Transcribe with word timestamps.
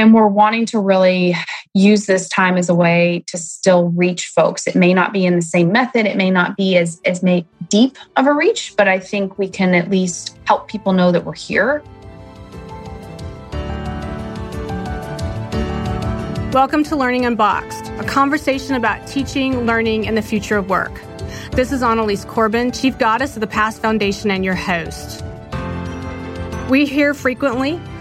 And 0.00 0.14
we're 0.14 0.28
wanting 0.28 0.64
to 0.64 0.78
really 0.78 1.36
use 1.74 2.06
this 2.06 2.26
time 2.26 2.56
as 2.56 2.70
a 2.70 2.74
way 2.74 3.22
to 3.26 3.36
still 3.36 3.90
reach 3.90 4.28
folks. 4.28 4.66
It 4.66 4.74
may 4.74 4.94
not 4.94 5.12
be 5.12 5.26
in 5.26 5.36
the 5.36 5.42
same 5.42 5.72
method, 5.72 6.06
it 6.06 6.16
may 6.16 6.30
not 6.30 6.56
be 6.56 6.78
as, 6.78 7.02
as 7.04 7.22
may 7.22 7.44
deep 7.68 7.98
of 8.16 8.26
a 8.26 8.32
reach, 8.32 8.72
but 8.78 8.88
I 8.88 8.98
think 8.98 9.38
we 9.38 9.46
can 9.46 9.74
at 9.74 9.90
least 9.90 10.38
help 10.46 10.68
people 10.68 10.94
know 10.94 11.12
that 11.12 11.26
we're 11.26 11.34
here. 11.34 11.82
Welcome 16.54 16.82
to 16.84 16.96
Learning 16.96 17.26
Unboxed, 17.26 17.90
a 17.98 18.04
conversation 18.04 18.76
about 18.76 19.06
teaching, 19.06 19.66
learning, 19.66 20.08
and 20.08 20.16
the 20.16 20.22
future 20.22 20.56
of 20.56 20.70
work. 20.70 20.98
This 21.52 21.72
is 21.72 21.82
Annalise 21.82 22.24
Corbin, 22.24 22.72
Chief 22.72 22.96
Goddess 22.96 23.36
of 23.36 23.42
the 23.42 23.46
Past 23.46 23.82
Foundation 23.82 24.30
and 24.30 24.46
your 24.46 24.54
host. 24.54 25.22
We 26.70 26.86
hear 26.86 27.12
frequently 27.12 27.78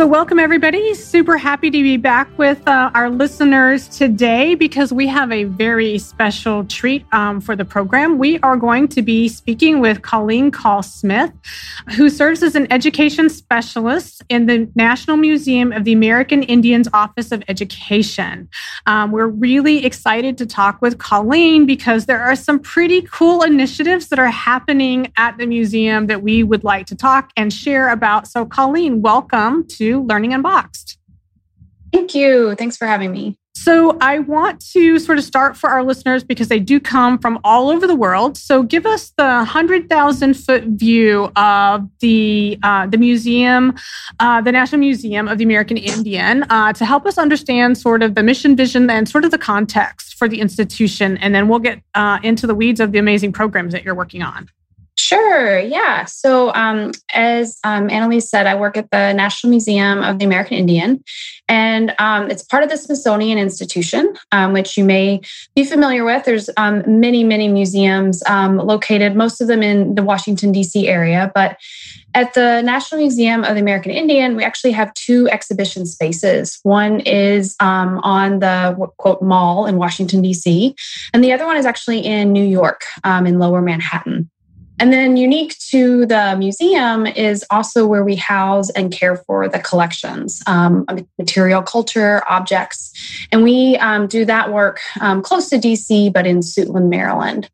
So, 0.00 0.06
welcome 0.06 0.38
everybody. 0.38 0.94
Super 0.94 1.36
happy 1.36 1.70
to 1.70 1.82
be 1.82 1.98
back 1.98 2.26
with 2.38 2.66
uh, 2.66 2.90
our 2.94 3.10
listeners 3.10 3.86
today 3.86 4.54
because 4.54 4.94
we 4.94 5.06
have 5.08 5.30
a 5.30 5.44
very 5.44 5.98
special 5.98 6.64
treat 6.64 7.04
um, 7.12 7.38
for 7.38 7.54
the 7.54 7.66
program. 7.66 8.16
We 8.16 8.38
are 8.38 8.56
going 8.56 8.88
to 8.88 9.02
be 9.02 9.28
speaking 9.28 9.78
with 9.78 10.00
Colleen 10.00 10.52
Call 10.52 10.82
Smith, 10.82 11.30
who 11.96 12.08
serves 12.08 12.42
as 12.42 12.54
an 12.54 12.66
education 12.72 13.28
specialist 13.28 14.22
in 14.30 14.46
the 14.46 14.70
National 14.74 15.18
Museum 15.18 15.70
of 15.70 15.84
the 15.84 15.92
American 15.92 16.44
Indians 16.44 16.88
Office 16.94 17.30
of 17.30 17.44
Education. 17.46 18.48
Um, 18.86 19.12
we're 19.12 19.26
really 19.26 19.84
excited 19.84 20.38
to 20.38 20.46
talk 20.46 20.80
with 20.80 20.96
Colleen 20.96 21.66
because 21.66 22.06
there 22.06 22.22
are 22.22 22.36
some 22.36 22.58
pretty 22.58 23.02
cool 23.02 23.42
initiatives 23.42 24.08
that 24.08 24.18
are 24.18 24.30
happening 24.30 25.12
at 25.18 25.36
the 25.36 25.44
museum 25.44 26.06
that 26.06 26.22
we 26.22 26.42
would 26.42 26.64
like 26.64 26.86
to 26.86 26.96
talk 26.96 27.32
and 27.36 27.52
share 27.52 27.90
about. 27.90 28.26
So, 28.26 28.46
Colleen, 28.46 29.02
welcome 29.02 29.68
to 29.68 29.89
Learning 29.98 30.32
Unboxed. 30.32 30.98
Thank 31.92 32.14
you. 32.14 32.54
Thanks 32.54 32.76
for 32.76 32.86
having 32.86 33.10
me. 33.10 33.36
So, 33.56 33.98
I 34.00 34.20
want 34.20 34.64
to 34.72 34.98
sort 34.98 35.18
of 35.18 35.24
start 35.24 35.54
for 35.54 35.68
our 35.68 35.82
listeners 35.82 36.24
because 36.24 36.48
they 36.48 36.60
do 36.60 36.80
come 36.80 37.18
from 37.18 37.38
all 37.44 37.68
over 37.68 37.86
the 37.86 37.94
world. 37.94 38.38
So, 38.38 38.62
give 38.62 38.86
us 38.86 39.12
the 39.18 39.24
100,000 39.24 40.34
foot 40.34 40.64
view 40.64 41.30
of 41.36 41.86
the, 41.98 42.58
uh, 42.62 42.86
the 42.86 42.96
museum, 42.96 43.74
uh, 44.18 44.40
the 44.40 44.52
National 44.52 44.78
Museum 44.78 45.28
of 45.28 45.36
the 45.36 45.44
American 45.44 45.76
Indian, 45.76 46.44
uh, 46.44 46.72
to 46.72 46.86
help 46.86 47.04
us 47.04 47.18
understand 47.18 47.76
sort 47.76 48.02
of 48.02 48.14
the 48.14 48.22
mission, 48.22 48.56
vision, 48.56 48.88
and 48.88 49.06
sort 49.06 49.26
of 49.26 49.30
the 49.30 49.38
context 49.38 50.14
for 50.14 50.26
the 50.26 50.40
institution. 50.40 51.18
And 51.18 51.34
then 51.34 51.46
we'll 51.48 51.58
get 51.58 51.82
uh, 51.94 52.18
into 52.22 52.46
the 52.46 52.54
weeds 52.54 52.80
of 52.80 52.92
the 52.92 52.98
amazing 52.98 53.32
programs 53.32 53.72
that 53.72 53.84
you're 53.84 53.94
working 53.94 54.22
on. 54.22 54.48
Sure. 55.02 55.58
Yeah. 55.58 56.04
So, 56.04 56.52
um, 56.54 56.92
as 57.14 57.58
um, 57.64 57.88
Annalise 57.88 58.28
said, 58.28 58.46
I 58.46 58.54
work 58.54 58.76
at 58.76 58.90
the 58.90 59.14
National 59.14 59.48
Museum 59.50 60.02
of 60.02 60.18
the 60.18 60.26
American 60.26 60.58
Indian, 60.58 61.02
and 61.48 61.94
um, 61.98 62.30
it's 62.30 62.42
part 62.42 62.62
of 62.62 62.68
the 62.68 62.76
Smithsonian 62.76 63.38
Institution, 63.38 64.14
um, 64.30 64.52
which 64.52 64.76
you 64.76 64.84
may 64.84 65.22
be 65.54 65.64
familiar 65.64 66.04
with. 66.04 66.26
There's 66.26 66.50
um, 66.58 66.82
many, 66.86 67.24
many 67.24 67.48
museums 67.48 68.22
um, 68.26 68.58
located, 68.58 69.16
most 69.16 69.40
of 69.40 69.48
them 69.48 69.62
in 69.62 69.94
the 69.94 70.02
Washington, 70.02 70.52
D.C. 70.52 70.86
area. 70.86 71.32
But 71.34 71.56
at 72.14 72.34
the 72.34 72.60
National 72.60 73.00
Museum 73.00 73.42
of 73.42 73.54
the 73.54 73.60
American 73.62 73.92
Indian, 73.92 74.36
we 74.36 74.44
actually 74.44 74.72
have 74.72 74.92
two 74.92 75.30
exhibition 75.30 75.86
spaces. 75.86 76.60
One 76.62 77.00
is 77.00 77.56
on 77.60 78.38
the 78.40 78.76
quote 78.98 79.22
mall 79.22 79.64
in 79.64 79.76
Washington, 79.76 80.20
D.C., 80.20 80.76
and 81.14 81.24
the 81.24 81.32
other 81.32 81.46
one 81.46 81.56
is 81.56 81.64
actually 81.64 82.00
in 82.00 82.32
New 82.32 82.44
York, 82.44 82.84
in 83.04 83.38
lower 83.38 83.62
Manhattan. 83.62 84.30
And 84.80 84.94
then, 84.94 85.18
unique 85.18 85.58
to 85.68 86.06
the 86.06 86.34
museum 86.38 87.06
is 87.06 87.44
also 87.50 87.86
where 87.86 88.02
we 88.02 88.16
house 88.16 88.70
and 88.70 88.90
care 88.90 89.14
for 89.14 89.46
the 89.46 89.58
collections, 89.58 90.42
um, 90.46 90.86
material 91.18 91.60
culture, 91.60 92.22
objects. 92.28 92.90
And 93.30 93.42
we 93.42 93.76
um, 93.76 94.06
do 94.06 94.24
that 94.24 94.50
work 94.50 94.80
um, 95.02 95.20
close 95.20 95.50
to 95.50 95.56
DC, 95.58 96.10
but 96.14 96.26
in 96.26 96.40
Suitland, 96.40 96.88
Maryland. 96.88 97.50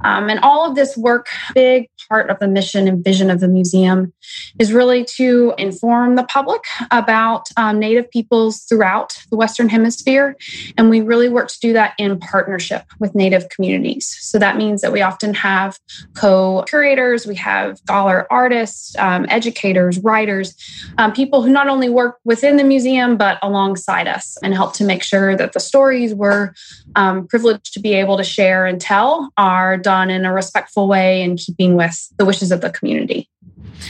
Um, 0.00 0.28
and 0.28 0.40
all 0.40 0.68
of 0.68 0.74
this 0.74 0.96
work, 0.96 1.28
big 1.54 1.88
part 2.08 2.30
of 2.30 2.38
the 2.38 2.48
mission 2.48 2.88
and 2.88 3.04
vision 3.04 3.30
of 3.30 3.40
the 3.40 3.48
museum, 3.48 4.12
is 4.58 4.72
really 4.72 5.04
to 5.04 5.54
inform 5.58 6.16
the 6.16 6.24
public 6.24 6.64
about 6.90 7.48
um, 7.56 7.78
Native 7.78 8.10
peoples 8.10 8.60
throughout 8.62 9.18
the 9.30 9.36
Western 9.36 9.68
Hemisphere. 9.68 10.36
And 10.76 10.90
we 10.90 11.00
really 11.00 11.28
work 11.28 11.48
to 11.48 11.58
do 11.60 11.72
that 11.72 11.94
in 11.98 12.18
partnership 12.18 12.84
with 12.98 13.14
Native 13.14 13.48
communities. 13.48 14.16
So 14.20 14.38
that 14.38 14.56
means 14.56 14.80
that 14.80 14.92
we 14.92 15.02
often 15.02 15.34
have 15.34 15.78
co 16.14 16.64
curators, 16.68 17.26
we 17.26 17.34
have 17.36 17.78
scholar 17.78 18.26
artists, 18.30 18.96
um, 18.98 19.26
educators, 19.28 19.98
writers, 19.98 20.54
um, 20.98 21.12
people 21.12 21.42
who 21.42 21.50
not 21.50 21.68
only 21.68 21.88
work 21.88 22.18
within 22.24 22.56
the 22.56 22.64
museum, 22.64 23.16
but 23.16 23.38
alongside 23.42 24.08
us 24.08 24.36
and 24.42 24.54
help 24.54 24.74
to 24.74 24.84
make 24.84 25.02
sure 25.02 25.36
that 25.36 25.52
the 25.52 25.60
stories 25.60 26.14
we're 26.14 26.52
um, 26.96 27.26
privileged 27.26 27.72
to 27.72 27.80
be 27.80 27.94
able 27.94 28.16
to 28.16 28.24
share 28.24 28.66
and 28.66 28.80
tell 28.80 29.30
are 29.36 29.76
done 29.76 30.10
in 30.10 30.24
a 30.24 30.32
respectful 30.32 30.88
way 30.88 31.22
and 31.22 31.38
keeping 31.38 31.76
with 31.76 31.95
the 32.18 32.24
wishes 32.24 32.52
of 32.52 32.60
the 32.60 32.70
community. 32.70 33.28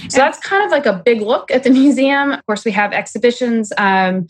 So 0.09 0.19
that's 0.19 0.39
kind 0.41 0.65
of 0.65 0.71
like 0.71 0.87
a 0.87 0.93
big 0.93 1.21
look 1.21 1.50
at 1.50 1.62
the 1.62 1.71
museum. 1.83 2.33
Of 2.33 2.44
course, 2.47 2.65
we 2.65 2.72
have 2.72 2.93
exhibitions. 2.93 3.72
Um, 3.78 4.27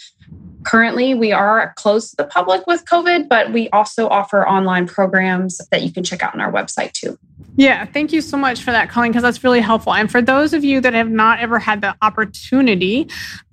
currently, 0.64 1.14
we 1.14 1.32
are 1.32 1.72
closed 1.76 2.10
to 2.10 2.16
the 2.16 2.24
public 2.24 2.66
with 2.66 2.84
COVID, 2.84 3.28
but 3.28 3.52
we 3.52 3.68
also 3.70 4.08
offer 4.08 4.46
online 4.46 4.86
programs 4.86 5.60
that 5.70 5.82
you 5.82 5.92
can 5.92 6.04
check 6.04 6.22
out 6.22 6.34
on 6.34 6.40
our 6.40 6.52
website 6.52 6.92
too. 6.92 7.18
Yeah, 7.58 7.86
thank 7.86 8.12
you 8.12 8.20
so 8.20 8.36
much 8.36 8.62
for 8.62 8.70
that, 8.70 8.90
Colleen, 8.90 9.12
because 9.12 9.22
that's 9.22 9.42
really 9.42 9.60
helpful. 9.60 9.94
And 9.94 10.10
for 10.10 10.20
those 10.20 10.52
of 10.52 10.62
you 10.62 10.80
that 10.82 10.92
have 10.92 11.08
not 11.08 11.40
ever 11.40 11.58
had 11.58 11.80
the 11.80 11.96
opportunity 12.02 13.08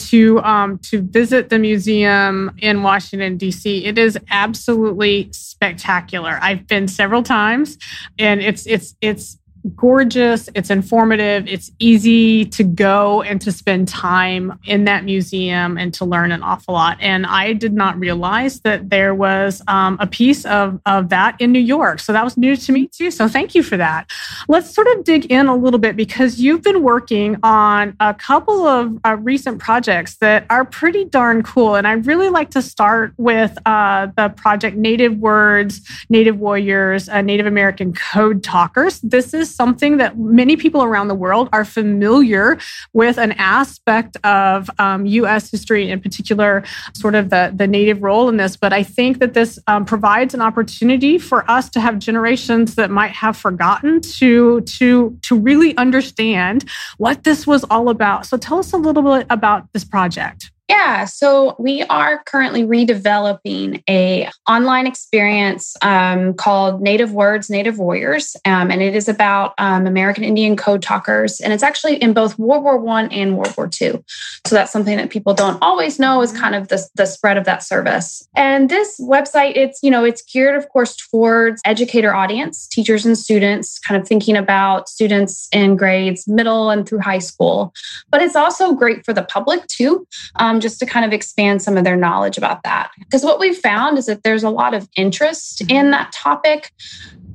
to 0.09 0.41
um, 0.41 0.78
to 0.79 1.01
visit 1.01 1.50
the 1.50 1.57
museum 1.57 2.53
in 2.57 2.83
Washington 2.83 3.38
D.C., 3.38 3.85
it 3.85 3.97
is 3.97 4.19
absolutely 4.29 5.29
spectacular. 5.31 6.38
I've 6.41 6.67
been 6.67 6.89
several 6.89 7.23
times, 7.23 7.78
and 8.19 8.41
it's 8.41 8.67
it's 8.67 8.94
it's 9.00 9.38
gorgeous, 9.75 10.50
it's 10.56 10.69
informative, 10.69 11.47
it's 11.47 11.72
easy 11.79 12.46
to 12.46 12.63
go 12.63 13.22
and 13.22 13.40
to 13.41 13.51
spend 13.51 13.88
time 13.88 14.59
in 14.66 14.85
that 14.85 15.06
museum 15.06 15.78
and 15.78 15.94
to 15.94 16.06
learn 16.06 16.31
an 16.31 16.44
awful 16.44 16.74
lot. 16.74 16.97
And 17.00 17.25
I 17.25 17.53
did 17.53 17.74
not 17.74 17.97
realize 17.97 18.59
that 18.62 18.90
there 18.90 19.16
was 19.16 19.62
um, 19.68 19.97
a 20.00 20.07
piece 20.07 20.46
of, 20.46 20.81
of 20.85 21.09
that 21.09 21.40
in 21.40 21.51
New 21.51 21.59
York. 21.59 22.00
So 22.00 22.13
that 22.13 22.24
was 22.24 22.38
new 22.38 22.56
to 22.56 22.72
me 22.72 22.88
too. 22.88 23.12
So 23.12 23.28
thank 23.28 23.56
you 23.56 23.63
for 23.63 23.78
that. 23.78 24.09
Let's 24.47 24.74
sort 24.74 24.88
of 24.88 25.03
dig 25.03 25.31
in 25.31 25.47
a 25.47 25.56
little 25.56 25.80
bit 25.80 25.95
because 25.95 26.40
you've 26.40 26.62
been 26.62 26.84
working 26.84 27.38
on 27.44 27.95
a 28.00 28.13
couple 28.13 28.68
of 28.68 29.00
uh, 29.06 29.16
recent 29.18 29.59
projects 29.59 30.18
that 30.18 30.45
are 30.50 30.66
pretty 30.66 31.06
darn 31.06 31.44
cool. 31.44 31.75
And 31.75 31.88
I'd 31.88 32.06
really 32.06 32.30
like 32.30 32.50
to 32.51 32.62
start 32.62 33.13
with 33.18 33.57
uh, 33.66 34.07
the 34.18 34.30
project 34.30 34.75
Native 34.75 35.18
Words, 35.18 35.81
Native 36.09 36.40
Warriors, 36.40 37.07
uh, 37.07 37.22
Native 37.22 37.45
American 37.45 37.94
Code 37.94 38.44
Talkers. 38.44 39.00
This 39.01 39.34
is 39.34 39.53
something 39.56 39.97
that 39.97 40.18
many 40.18 40.56
people 40.56 40.84
around 40.84 41.08
the 41.08 41.16
world 41.16 41.50
are 41.52 41.66
familiar 41.66 42.58
with 42.94 43.18
an 43.18 43.34
aspect 43.34 44.18
of 44.24 44.69
um, 44.80 45.06
US 45.06 45.52
history, 45.52 45.90
in 45.90 46.00
particular, 46.00 46.64
sort 46.96 47.16
of 47.16 47.30
the, 47.30 47.52
the 47.56 47.68
Native 47.68 48.03
role 48.03 48.30
in 48.30 48.38
this. 48.38 48.56
But 48.56 48.74
I 48.74 48.84
think 48.84 49.19
that 49.19 49.34
this 49.34 49.59
um, 49.68 49.86
provides 49.86 50.34
an 50.34 50.42
opportunity 50.42 51.18
for 51.18 51.50
us 51.50 51.69
to 51.72 51.81
have 51.81 52.00
generations 52.00 52.75
that 52.75 52.90
might 52.90 53.12
have 53.12 53.36
forgotten 53.38 54.02
to, 54.02 54.62
to, 54.62 55.18
to 55.22 55.39
really 55.39 55.75
understand 55.77 56.66
what 56.98 57.24
this 57.24 57.45
was 57.45 57.63
all 57.66 57.89
about. 57.89 58.25
So 58.25 58.38
tell 58.38 58.60
us 58.60 58.74
a 58.74 58.77
little 58.77 59.04
bit 59.04 59.27
about 59.30 59.68
this 59.74 59.83
project. 59.83 60.52
Yeah, 60.74 61.06
so 61.06 61.56
we 61.60 61.84
are 61.84 62.24
currently 62.24 62.64
redeveloping 62.64 63.84
a 63.88 64.28
online 64.50 64.88
experience 64.88 65.75
um, 65.84 66.34
called 66.34 66.81
Native 66.81 67.12
Words, 67.12 67.48
Native 67.48 67.78
Warriors, 67.78 68.36
um, 68.46 68.72
and 68.72 68.81
it 68.81 68.96
is 68.96 69.08
about 69.08 69.54
um, 69.60 69.86
American 69.86 70.24
Indian 70.24 70.58
code 70.58 70.81
talkers, 70.81 71.40
and 71.40 71.54
it's 71.54 71.62
actually 71.62 71.98
in 71.98 72.14
both 72.14 72.40
World 72.40 72.64
War 72.64 72.80
One 72.80 73.12
and 73.12 73.38
World 73.38 73.54
War 73.56 73.68
Two. 73.68 74.04
So 74.48 74.56
that's 74.56 74.72
something 74.72 74.98
that 74.98 75.12
people 75.12 75.36
don't 75.36 75.60
always 75.62 76.00
know 76.00 76.24
is 76.24 76.31
kind 76.31 76.56
of 76.56 76.70
the, 76.70 76.84
the 76.96 77.06
spread 77.06 77.38
of 77.38 77.46
that 77.46 77.62
service. 77.62 78.28
And 78.36 78.68
this 78.68 79.00
website, 79.00 79.56
it's 79.56 79.80
you 79.84 79.92
know 79.92 80.04
it's 80.04 80.24
geared, 80.24 80.56
of 80.56 80.70
course, 80.70 80.96
towards 80.96 81.62
educator 81.66 82.16
audience, 82.16 82.66
teachers 82.66 83.06
and 83.06 83.16
students, 83.16 83.78
kind 83.78 84.02
of 84.02 84.08
thinking 84.08 84.36
about 84.36 84.90
students 84.90 85.50
in 85.52 85.78
grades 85.78 86.28
middle 86.28 86.72
and 86.72 86.90
through 86.90 87.00
high 87.02 87.20
school, 87.20 87.75
but 88.10 88.24
it's 88.24 88.36
also 88.36 88.74
great 88.74 89.06
for 89.06 89.14
the 89.14 89.22
public 89.22 89.68
too. 89.68 90.08
Um, 90.38 90.62
just 90.63 90.80
to 90.80 90.86
kind 90.88 91.06
of 91.06 91.13
expand 91.13 91.62
some 91.62 91.77
of 91.77 91.83
their 91.83 91.95
knowledge 91.95 92.38
about 92.38 92.63
that. 92.63 92.89
Because 92.98 93.24
what 93.24 93.39
we've 93.39 93.57
found 93.57 94.00
is 94.00 94.07
that 94.07 94.24
there's 94.24 94.44
a 94.44 94.50
lot 94.50 94.74
of 94.74 94.89
interest 94.98 95.62
in 95.69 95.92
that 95.92 96.12
topic, 96.12 96.71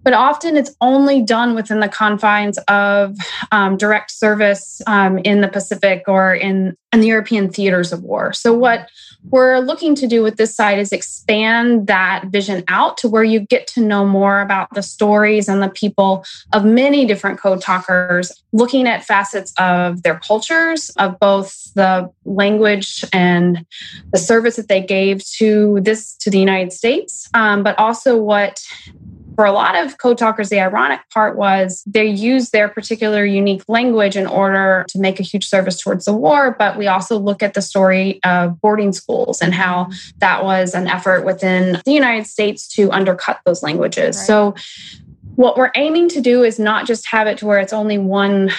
but 0.08 0.14
often 0.14 0.56
it's 0.56 0.74
only 0.80 1.20
done 1.20 1.54
within 1.54 1.80
the 1.80 1.88
confines 1.88 2.56
of 2.66 3.14
um, 3.52 3.76
direct 3.76 4.10
service 4.10 4.80
um, 4.86 5.18
in 5.18 5.42
the 5.42 5.48
Pacific 5.48 6.04
or 6.08 6.34
in, 6.34 6.74
in 6.94 7.00
the 7.00 7.08
European 7.08 7.50
theaters 7.50 7.92
of 7.92 8.02
war. 8.02 8.32
So, 8.32 8.54
what 8.54 8.88
we're 9.28 9.58
looking 9.58 9.94
to 9.96 10.06
do 10.06 10.22
with 10.22 10.36
this 10.36 10.54
site 10.54 10.78
is 10.78 10.92
expand 10.92 11.88
that 11.88 12.28
vision 12.28 12.64
out 12.68 12.96
to 12.98 13.08
where 13.08 13.22
you 13.22 13.40
get 13.40 13.66
to 13.66 13.82
know 13.82 14.06
more 14.06 14.40
about 14.40 14.72
the 14.72 14.82
stories 14.82 15.46
and 15.46 15.60
the 15.62 15.68
people 15.68 16.24
of 16.54 16.64
many 16.64 17.04
different 17.04 17.38
code 17.38 17.60
talkers, 17.60 18.32
looking 18.52 18.86
at 18.88 19.04
facets 19.04 19.52
of 19.58 20.04
their 20.04 20.18
cultures, 20.20 20.88
of 20.96 21.18
both 21.18 21.74
the 21.74 22.10
language 22.24 23.04
and 23.12 23.66
the 24.12 24.18
service 24.18 24.56
that 24.56 24.68
they 24.68 24.80
gave 24.80 25.22
to 25.32 25.80
this 25.82 26.16
to 26.16 26.30
the 26.30 26.38
United 26.38 26.72
States, 26.72 27.28
um, 27.34 27.62
but 27.62 27.78
also 27.78 28.16
what 28.16 28.64
for 29.38 29.44
a 29.44 29.52
lot 29.52 29.76
of 29.76 29.98
code 29.98 30.18
talkers, 30.18 30.48
the 30.48 30.58
ironic 30.58 30.98
part 31.14 31.36
was 31.36 31.84
they 31.86 32.04
used 32.04 32.50
their 32.50 32.68
particular 32.68 33.24
unique 33.24 33.62
language 33.68 34.16
in 34.16 34.26
order 34.26 34.84
to 34.88 34.98
make 34.98 35.20
a 35.20 35.22
huge 35.22 35.46
service 35.46 35.80
towards 35.80 36.06
the 36.06 36.12
war. 36.12 36.56
But 36.58 36.76
we 36.76 36.88
also 36.88 37.16
look 37.20 37.40
at 37.40 37.54
the 37.54 37.62
story 37.62 38.18
of 38.24 38.60
boarding 38.60 38.92
schools 38.92 39.40
and 39.40 39.54
how 39.54 39.90
that 40.16 40.42
was 40.42 40.74
an 40.74 40.88
effort 40.88 41.24
within 41.24 41.80
the 41.84 41.92
United 41.92 42.26
States 42.26 42.66
to 42.74 42.90
undercut 42.90 43.38
those 43.44 43.62
languages. 43.62 44.16
Right. 44.16 44.26
So, 44.26 44.54
what 45.36 45.56
we're 45.56 45.70
aiming 45.76 46.08
to 46.08 46.20
do 46.20 46.42
is 46.42 46.58
not 46.58 46.84
just 46.84 47.06
have 47.06 47.28
it 47.28 47.38
to 47.38 47.46
where 47.46 47.60
it's 47.60 47.72
only 47.72 47.96
one 47.96 48.50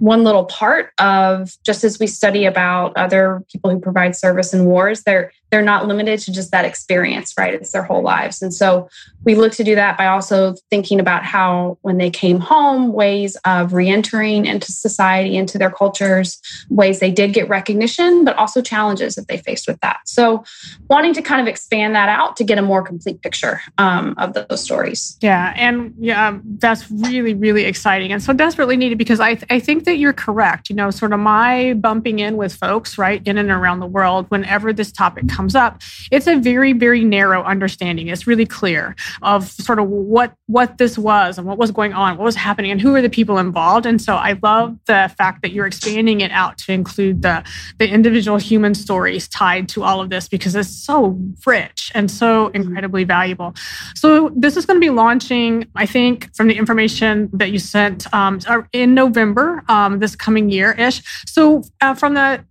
one 0.00 0.24
little 0.24 0.44
part 0.44 0.92
of 0.98 1.56
just 1.64 1.84
as 1.84 1.98
we 1.98 2.08
study 2.08 2.44
about 2.44 2.96
other 2.96 3.44
people 3.52 3.70
who 3.70 3.80
provide 3.80 4.14
service 4.14 4.54
in 4.54 4.64
wars 4.64 5.02
they're 5.02 5.32
they're 5.50 5.62
not 5.62 5.86
limited 5.86 6.20
to 6.20 6.32
just 6.32 6.50
that 6.50 6.64
experience 6.64 7.34
right? 7.38 7.54
It's 7.54 7.72
their 7.72 7.82
whole 7.82 8.02
lives. 8.02 8.42
And 8.42 8.52
so 8.52 8.88
we 9.24 9.34
look 9.34 9.52
to 9.52 9.64
do 9.64 9.74
that 9.74 9.96
by 9.96 10.06
also 10.06 10.54
thinking 10.70 11.00
about 11.00 11.24
how 11.24 11.78
when 11.82 11.98
they 11.98 12.10
came 12.10 12.40
home 12.40 12.92
ways 12.92 13.36
of 13.44 13.72
reentering 13.72 14.46
into 14.46 14.72
society 14.72 15.36
into 15.36 15.58
their 15.58 15.70
cultures 15.70 16.40
ways 16.70 17.00
they 17.00 17.10
did 17.10 17.32
get 17.32 17.48
recognition 17.48 18.24
but 18.24 18.36
also 18.36 18.60
challenges 18.60 19.14
that 19.14 19.28
they 19.28 19.38
faced 19.38 19.68
with 19.68 19.80
that. 19.80 20.00
So 20.06 20.44
wanting 20.88 21.14
to 21.14 21.22
kind 21.22 21.40
of 21.40 21.46
expand 21.46 21.94
that 21.94 22.08
out 22.08 22.36
to 22.36 22.44
get 22.44 22.58
a 22.58 22.62
more 22.62 22.82
complete 22.82 23.22
picture 23.22 23.60
um, 23.78 24.14
of 24.18 24.34
those 24.34 24.62
stories. 24.62 25.16
Yeah 25.20 25.52
and 25.56 25.94
yeah 25.98 26.38
that's 26.58 26.90
really 26.90 27.34
really 27.34 27.64
exciting 27.64 28.12
and 28.12 28.22
so 28.22 28.32
desperately 28.32 28.76
needed 28.76 28.98
because 28.98 29.20
i, 29.20 29.34
th- 29.34 29.46
I 29.50 29.60
think 29.60 29.84
that 29.84 29.96
you're 29.98 30.12
correct. 30.12 30.70
You 30.70 30.76
know 30.76 30.90
sort 30.90 31.12
of 31.12 31.20
my 31.20 31.74
bumping 31.74 32.18
in 32.18 32.36
with 32.36 32.54
folks 32.54 32.98
right 32.98 33.24
in 33.26 33.38
and 33.38 33.50
around 33.50 33.80
the 33.80 33.86
world 33.86 34.26
whenever 34.28 34.72
this 34.72 34.90
topic 34.90 35.28
comes 35.28 35.37
up, 35.54 35.80
it's 36.10 36.26
a 36.26 36.36
very, 36.36 36.72
very 36.72 37.04
narrow 37.04 37.42
understanding. 37.42 38.08
It's 38.08 38.26
really 38.26 38.46
clear 38.46 38.96
of 39.22 39.48
sort 39.50 39.78
of 39.78 39.88
what 39.88 40.34
what 40.46 40.78
this 40.78 40.98
was 40.98 41.38
and 41.38 41.46
what 41.46 41.58
was 41.58 41.70
going 41.70 41.92
on, 41.92 42.16
what 42.16 42.24
was 42.24 42.36
happening, 42.36 42.70
and 42.70 42.80
who 42.80 42.94
are 42.94 43.02
the 43.02 43.10
people 43.10 43.38
involved. 43.38 43.86
And 43.86 44.00
so 44.00 44.14
I 44.16 44.38
love 44.42 44.76
the 44.86 45.12
fact 45.16 45.42
that 45.42 45.52
you're 45.52 45.66
expanding 45.66 46.20
it 46.20 46.30
out 46.30 46.58
to 46.58 46.72
include 46.72 47.22
the 47.22 47.44
the 47.78 47.88
individual 47.88 48.38
human 48.38 48.74
stories 48.74 49.28
tied 49.28 49.68
to 49.70 49.82
all 49.82 50.00
of 50.00 50.10
this 50.10 50.28
because 50.28 50.54
it's 50.54 50.68
so 50.68 51.18
rich 51.46 51.92
and 51.94 52.10
so 52.10 52.48
incredibly 52.48 53.04
valuable. 53.04 53.54
So 53.94 54.30
this 54.34 54.56
is 54.56 54.66
going 54.66 54.80
to 54.80 54.84
be 54.84 54.90
launching, 54.90 55.66
I 55.74 55.86
think, 55.86 56.34
from 56.34 56.48
the 56.48 56.54
information 56.54 57.30
that 57.32 57.50
you 57.50 57.58
sent 57.58 58.12
um, 58.12 58.40
in 58.72 58.94
November 58.94 59.62
um, 59.68 59.98
this 59.98 60.16
coming 60.16 60.50
year 60.50 60.72
ish. 60.72 61.02
So 61.26 61.62
uh, 61.80 61.94
from 61.94 62.14
the 62.14 62.44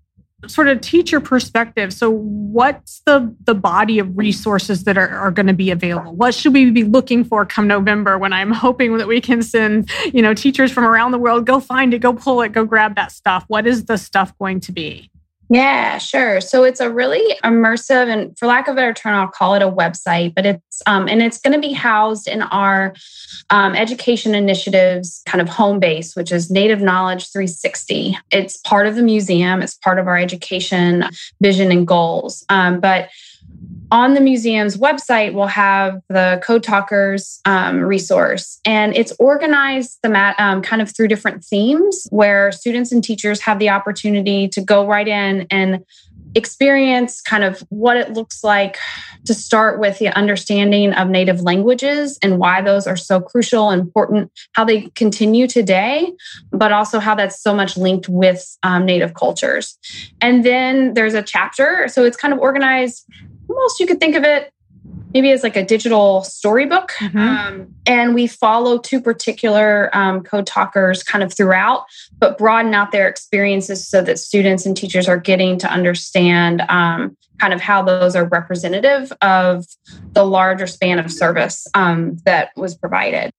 sort 0.49 0.67
of 0.67 0.81
teacher 0.81 1.19
perspective. 1.19 1.93
So 1.93 2.09
what's 2.09 3.01
the 3.05 3.33
the 3.43 3.55
body 3.55 3.99
of 3.99 4.17
resources 4.17 4.83
that 4.85 4.97
are, 4.97 5.09
are 5.09 5.31
going 5.31 5.47
to 5.47 5.53
be 5.53 5.71
available? 5.71 6.15
What 6.15 6.33
should 6.33 6.53
we 6.53 6.71
be 6.71 6.83
looking 6.83 7.23
for 7.23 7.45
come 7.45 7.67
november 7.67 8.17
when 8.17 8.33
i'm 8.33 8.51
hoping 8.51 8.97
that 8.97 9.07
we 9.07 9.21
can 9.21 9.41
send 9.41 9.89
you 10.13 10.21
know 10.21 10.33
teachers 10.33 10.71
from 10.71 10.85
around 10.85 11.11
the 11.11 11.17
world 11.17 11.45
go 11.45 11.59
find 11.59 11.93
it 11.93 11.99
go 11.99 12.13
pull 12.13 12.41
it 12.41 12.51
go 12.51 12.65
grab 12.65 12.95
that 12.95 13.11
stuff? 13.11 13.43
What 13.47 13.67
is 13.67 13.85
the 13.85 13.97
stuff 13.97 14.37
going 14.37 14.59
to 14.61 14.71
be 14.71 15.09
yeah, 15.49 15.97
sure. 15.97 16.41
So 16.41 16.63
it's 16.65 16.81
a 16.81 16.91
really 16.91 17.35
immersive, 17.43 18.11
and 18.11 18.37
for 18.37 18.47
lack 18.47 18.67
of 18.67 18.73
a 18.73 18.75
better 18.75 18.93
term, 18.93 19.15
I'll 19.15 19.27
call 19.27 19.53
it 19.55 19.61
a 19.61 19.71
website. 19.71 20.35
But 20.35 20.45
it's 20.45 20.81
um, 20.85 21.07
and 21.07 21.21
it's 21.21 21.39
going 21.39 21.53
to 21.53 21.65
be 21.65 21.73
housed 21.73 22.27
in 22.27 22.41
our 22.41 22.93
um, 23.49 23.73
education 23.73 24.35
initiatives 24.35 25.21
kind 25.25 25.41
of 25.41 25.47
home 25.47 25.79
base, 25.79 26.15
which 26.15 26.33
is 26.33 26.51
Native 26.51 26.81
Knowledge 26.81 27.31
360. 27.31 28.17
It's 28.31 28.57
part 28.57 28.87
of 28.87 28.95
the 28.95 29.03
museum. 29.03 29.61
It's 29.61 29.75
part 29.75 29.99
of 29.99 30.07
our 30.07 30.17
education 30.17 31.05
vision 31.41 31.71
and 31.71 31.87
goals. 31.87 32.43
Um, 32.49 32.81
but 32.81 33.09
on 33.91 34.13
the 34.13 34.21
museum's 34.21 34.77
website, 34.77 35.33
we'll 35.33 35.47
have 35.47 36.01
the 36.09 36.41
Code 36.43 36.63
Talkers 36.63 37.39
um, 37.45 37.79
resource, 37.79 38.59
and 38.65 38.95
it's 38.95 39.13
organized 39.19 39.99
the 40.03 40.09
mat, 40.09 40.35
um, 40.39 40.61
kind 40.61 40.81
of 40.81 40.93
through 40.95 41.07
different 41.07 41.43
themes 41.43 42.07
where 42.09 42.51
students 42.51 42.91
and 42.91 43.03
teachers 43.03 43.41
have 43.41 43.59
the 43.59 43.69
opportunity 43.69 44.47
to 44.49 44.61
go 44.61 44.85
right 44.85 45.07
in 45.07 45.47
and 45.49 45.85
experience 46.35 47.21
kind 47.21 47.43
of 47.43 47.63
what 47.69 47.97
it 47.97 48.13
looks 48.13 48.43
like 48.43 48.77
to 49.25 49.33
start 49.33 49.79
with 49.79 49.97
the 49.97 50.09
understanding 50.09 50.93
of 50.93 51.09
native 51.09 51.41
languages 51.41 52.19
and 52.21 52.37
why 52.37 52.61
those 52.61 52.85
are 52.85 52.97
so 52.97 53.19
crucial 53.19 53.69
and 53.69 53.81
important 53.81 54.31
how 54.51 54.63
they 54.63 54.81
continue 54.93 55.47
today 55.47 56.11
but 56.51 56.71
also 56.71 56.99
how 56.99 57.15
that's 57.15 57.41
so 57.41 57.55
much 57.55 57.77
linked 57.77 58.07
with 58.09 58.57
um, 58.63 58.85
native 58.85 59.13
cultures. 59.13 59.77
And 60.21 60.45
then 60.45 60.93
there's 60.93 61.13
a 61.13 61.23
chapter. 61.23 61.87
So 61.87 62.03
it's 62.03 62.17
kind 62.17 62.33
of 62.33 62.39
organized 62.39 63.05
almost 63.57 63.79
you 63.79 63.87
could 63.87 63.99
think 63.99 64.15
of 64.15 64.23
it 64.23 64.53
maybe 65.13 65.31
as 65.31 65.43
like 65.43 65.55
a 65.55 65.63
digital 65.63 66.23
storybook. 66.23 66.91
Mm-hmm. 66.99 67.17
Um, 67.17 67.75
and 67.85 68.13
we 68.13 68.27
follow 68.27 68.77
two 68.77 69.01
particular 69.01 69.89
um, 69.93 70.21
code 70.21 70.45
talkers 70.45 71.01
kind 71.01 71.23
of 71.23 71.33
throughout, 71.33 71.85
but 72.19 72.37
broaden 72.37 72.73
out 72.73 72.91
their 72.91 73.07
experiences 73.07 73.87
so 73.87 74.01
that 74.03 74.19
students 74.19 74.65
and 74.65 74.75
teachers 74.75 75.07
are 75.07 75.17
getting 75.17 75.57
to 75.59 75.71
understand 75.71 76.61
um, 76.69 77.17
kind 77.39 77.53
of 77.53 77.61
how 77.61 77.81
those 77.81 78.15
are 78.15 78.25
representative 78.25 79.11
of 79.21 79.65
the 80.11 80.23
larger 80.23 80.67
span 80.67 80.99
of 80.99 81.11
service 81.11 81.67
um, 81.73 82.17
that 82.25 82.49
was 82.55 82.75
provided. 82.75 83.31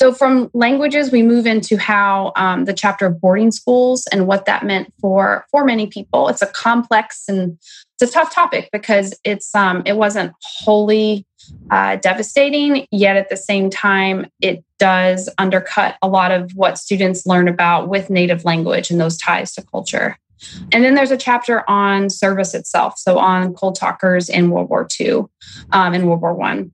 So, 0.00 0.12
from 0.12 0.50
languages, 0.52 1.12
we 1.12 1.22
move 1.22 1.46
into 1.46 1.76
how 1.76 2.32
um, 2.34 2.64
the 2.64 2.72
chapter 2.72 3.06
of 3.06 3.20
boarding 3.20 3.52
schools 3.52 4.08
and 4.10 4.26
what 4.26 4.46
that 4.46 4.66
meant 4.66 4.92
for 5.00 5.46
for 5.52 5.64
many 5.64 5.86
people. 5.86 6.28
It's 6.28 6.42
a 6.42 6.48
complex 6.48 7.28
and 7.28 7.56
it's 8.02 8.10
a 8.10 8.14
tough 8.14 8.34
topic 8.34 8.68
because 8.72 9.14
it's 9.24 9.54
um, 9.54 9.82
it 9.86 9.96
wasn't 9.96 10.32
wholly 10.42 11.24
uh, 11.70 11.96
devastating, 11.96 12.86
yet 12.90 13.16
at 13.16 13.28
the 13.28 13.36
same 13.36 13.70
time, 13.70 14.26
it 14.40 14.64
does 14.78 15.28
undercut 15.38 15.96
a 16.02 16.08
lot 16.08 16.32
of 16.32 16.50
what 16.54 16.78
students 16.78 17.26
learn 17.26 17.48
about 17.48 17.88
with 17.88 18.10
native 18.10 18.44
language 18.44 18.90
and 18.90 19.00
those 19.00 19.16
ties 19.16 19.52
to 19.54 19.62
culture. 19.62 20.16
And 20.72 20.84
then 20.84 20.94
there's 20.94 21.12
a 21.12 21.16
chapter 21.16 21.68
on 21.70 22.10
service 22.10 22.54
itself, 22.54 22.98
so 22.98 23.18
on 23.18 23.54
code 23.54 23.76
talkers 23.76 24.28
in 24.28 24.50
World 24.50 24.68
War 24.68 24.88
II 24.98 25.24
um, 25.70 25.94
and 25.94 26.08
World 26.08 26.20
War 26.20 26.34
One. 26.34 26.72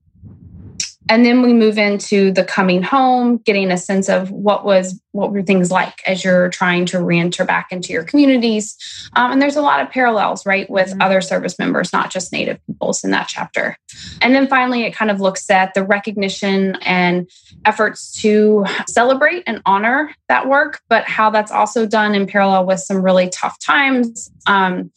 And 1.09 1.25
then 1.25 1.41
we 1.41 1.53
move 1.53 1.77
into 1.77 2.31
the 2.31 2.43
coming 2.43 2.83
home, 2.83 3.37
getting 3.37 3.71
a 3.71 3.77
sense 3.77 4.07
of 4.09 4.29
what 4.31 4.63
was 4.63 5.01
what 5.11 5.31
were 5.31 5.41
things 5.41 5.71
like 5.71 6.01
as 6.05 6.23
you're 6.23 6.49
trying 6.49 6.85
to 6.85 7.03
reenter 7.03 7.43
back 7.43 7.71
into 7.71 7.91
your 7.91 8.03
communities. 8.03 8.77
Um, 9.15 9.31
and 9.31 9.41
there's 9.41 9.55
a 9.55 9.61
lot 9.61 9.81
of 9.81 9.89
parallels, 9.89 10.45
right, 10.45 10.69
with 10.69 10.89
mm-hmm. 10.89 11.01
other 11.01 11.19
service 11.19 11.57
members, 11.57 11.91
not 11.91 12.11
just 12.11 12.31
Native 12.31 12.63
peoples 12.67 13.03
in 13.03 13.09
that 13.11 13.27
chapter. 13.27 13.75
And 14.21 14.35
then 14.35 14.47
finally, 14.47 14.83
it 14.83 14.93
kind 14.93 15.09
of 15.09 15.19
looks 15.19 15.49
at 15.49 15.73
the 15.73 15.83
recognition 15.83 16.77
and 16.83 17.27
efforts 17.65 18.21
to 18.21 18.65
celebrate 18.87 19.43
and 19.47 19.61
honor 19.65 20.13
that 20.27 20.47
work, 20.47 20.79
but 20.89 21.05
how 21.05 21.31
that's 21.31 21.51
also 21.51 21.87
done 21.87 22.13
in 22.13 22.27
parallel 22.27 22.67
with 22.67 22.79
some 22.79 23.01
really 23.01 23.29
tough 23.29 23.57
times. 23.59 24.31
Um, 24.45 24.91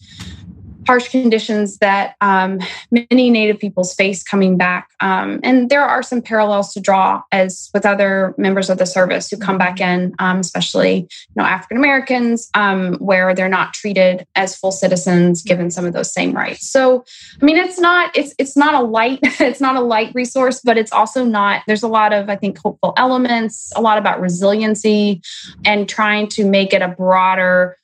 harsh 0.87 1.09
conditions 1.09 1.79
that 1.79 2.17
um, 2.21 2.61
many 2.91 3.31
Native 3.31 3.59
peoples 3.59 3.95
face 3.95 4.23
coming 4.23 4.57
back. 4.57 4.91
Um, 5.01 5.41
and 5.43 5.71
there 5.71 5.85
are 5.85 6.03
some 6.03 6.23
parallels 6.23 6.73
to 6.75 6.81
draw 6.81 7.23
as 7.31 7.71
with 7.73 7.87
other 7.87 8.35
members 8.37 8.71
of 8.71 8.79
the 8.79 8.87
service 8.87 9.31
who 9.31 9.37
come 9.37 9.59
back 9.59 9.81
in, 9.81 10.15
um, 10.19 10.41
especially 10.41 10.97
you 10.97 11.35
know 11.37 11.45
African 11.45 11.77
Americans, 11.77 12.51
um, 12.55 12.95
where 12.95 13.35
they're 13.35 13.49
not 13.49 13.75
treated 13.75 14.27
as 14.35 14.57
full 14.57 14.73
citizens 14.73 15.43
given 15.43 15.71
some 15.71 15.85
of 15.85 15.93
those 15.93 16.13
same 16.13 16.33
rights. 16.33 16.69
So, 16.69 17.05
I 17.41 17.45
mean, 17.45 17.57
it's 17.57 17.79
not 17.79 18.17
it's 18.17 18.35
it's 18.39 18.57
not 18.57 18.75
a 18.75 18.81
light 18.81 19.21
it's 19.23 19.61
not 19.61 19.77
a 19.77 19.81
light 19.81 20.13
resource, 20.15 20.61
but 20.65 20.77
it's 20.77 20.93
also 20.93 21.25
not. 21.25 21.63
There's 21.67 21.83
a 21.83 21.89
lot 21.89 22.13
of 22.13 22.29
I 22.29 22.37
think 22.37 22.59
hopeful 22.59 22.93
elements, 22.97 23.73
a 23.77 23.81
lot 23.81 23.99
about 23.99 24.21
resiliency, 24.21 25.23
and 25.65 25.89
trying 25.89 26.29
to 26.29 26.45
make 26.45 26.73
it 26.73 26.83
a 26.83 26.89
broader 26.89 27.77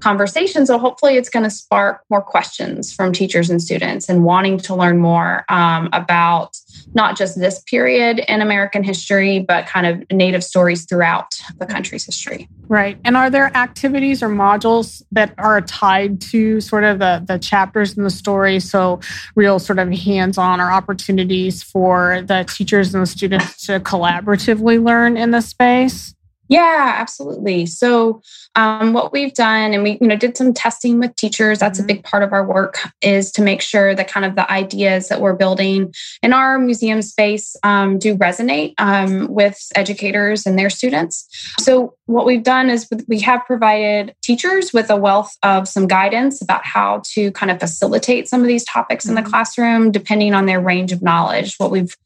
conversation. 0.00 0.66
So 0.66 0.78
hopefully, 0.78 1.16
it's 1.16 1.28
going 1.28 1.44
to 1.44 1.50
spark 1.50 2.04
more 2.10 2.22
questions 2.22 2.92
from 2.92 3.12
teachers 3.12 3.50
and 3.50 3.62
students 3.62 4.08
and 4.08 4.24
wanting 4.24 4.58
to 4.58 4.74
learn 4.74 4.98
more 4.98 5.44
um, 5.48 5.88
about 5.92 6.56
not 6.94 7.16
just 7.16 7.38
this 7.38 7.60
period 7.62 8.20
in 8.28 8.42
American 8.42 8.82
history, 8.82 9.40
but 9.40 9.66
kind 9.66 9.86
of 9.86 10.04
Native 10.10 10.44
stories 10.44 10.84
throughout 10.84 11.40
the 11.58 11.66
country's 11.66 12.04
history. 12.04 12.48
Right. 12.68 12.98
And 13.04 13.16
are 13.16 13.30
there 13.30 13.54
activities 13.56 14.22
or 14.22 14.28
modules 14.28 15.02
that 15.12 15.34
are 15.38 15.60
tied 15.60 16.20
to 16.22 16.60
sort 16.60 16.84
of 16.84 16.98
the, 16.98 17.22
the 17.26 17.38
chapters 17.38 17.96
in 17.96 18.04
the 18.04 18.10
story? 18.10 18.60
So, 18.60 19.00
real 19.34 19.58
sort 19.58 19.78
of 19.78 19.90
hands 19.90 20.38
on 20.38 20.60
or 20.60 20.70
opportunities 20.70 21.62
for 21.62 22.22
the 22.22 22.44
teachers 22.44 22.94
and 22.94 23.02
the 23.02 23.06
students 23.06 23.66
to 23.66 23.80
collaboratively 23.80 24.82
learn 24.82 25.16
in 25.16 25.30
the 25.30 25.40
space? 25.40 26.14
Yeah, 26.52 26.96
absolutely. 26.98 27.64
So, 27.64 28.20
um, 28.56 28.92
what 28.92 29.10
we've 29.10 29.32
done, 29.32 29.72
and 29.72 29.82
we 29.82 29.96
you 30.02 30.06
know 30.06 30.16
did 30.16 30.36
some 30.36 30.52
testing 30.52 30.98
with 30.98 31.16
teachers. 31.16 31.58
That's 31.58 31.80
mm-hmm. 31.80 31.90
a 31.90 31.94
big 31.94 32.04
part 32.04 32.22
of 32.22 32.34
our 32.34 32.46
work 32.46 32.78
is 33.00 33.32
to 33.32 33.42
make 33.42 33.62
sure 33.62 33.94
that 33.94 34.06
kind 34.06 34.26
of 34.26 34.36
the 34.36 34.50
ideas 34.52 35.08
that 35.08 35.22
we're 35.22 35.32
building 35.32 35.94
in 36.22 36.34
our 36.34 36.58
museum 36.58 37.00
space 37.00 37.56
um, 37.62 37.98
do 37.98 38.18
resonate 38.18 38.74
um, 38.76 39.28
with 39.32 39.58
educators 39.76 40.44
and 40.44 40.58
their 40.58 40.68
students. 40.68 41.26
So, 41.58 41.94
what 42.04 42.26
we've 42.26 42.42
done 42.42 42.68
is 42.68 42.86
we 43.08 43.20
have 43.20 43.40
provided 43.46 44.14
teachers 44.22 44.74
with 44.74 44.90
a 44.90 44.96
wealth 44.96 45.34
of 45.42 45.66
some 45.66 45.86
guidance 45.88 46.42
about 46.42 46.66
how 46.66 47.00
to 47.14 47.32
kind 47.32 47.50
of 47.50 47.60
facilitate 47.60 48.28
some 48.28 48.42
of 48.42 48.46
these 48.46 48.66
topics 48.66 49.06
mm-hmm. 49.06 49.12
in 49.12 49.14
the 49.14 49.22
mm-hmm. 49.22 49.30
classroom, 49.30 49.90
depending 49.90 50.34
on 50.34 50.44
their 50.44 50.60
range 50.60 50.92
of 50.92 51.00
knowledge. 51.00 51.54
What 51.56 51.70
we've 51.70 51.96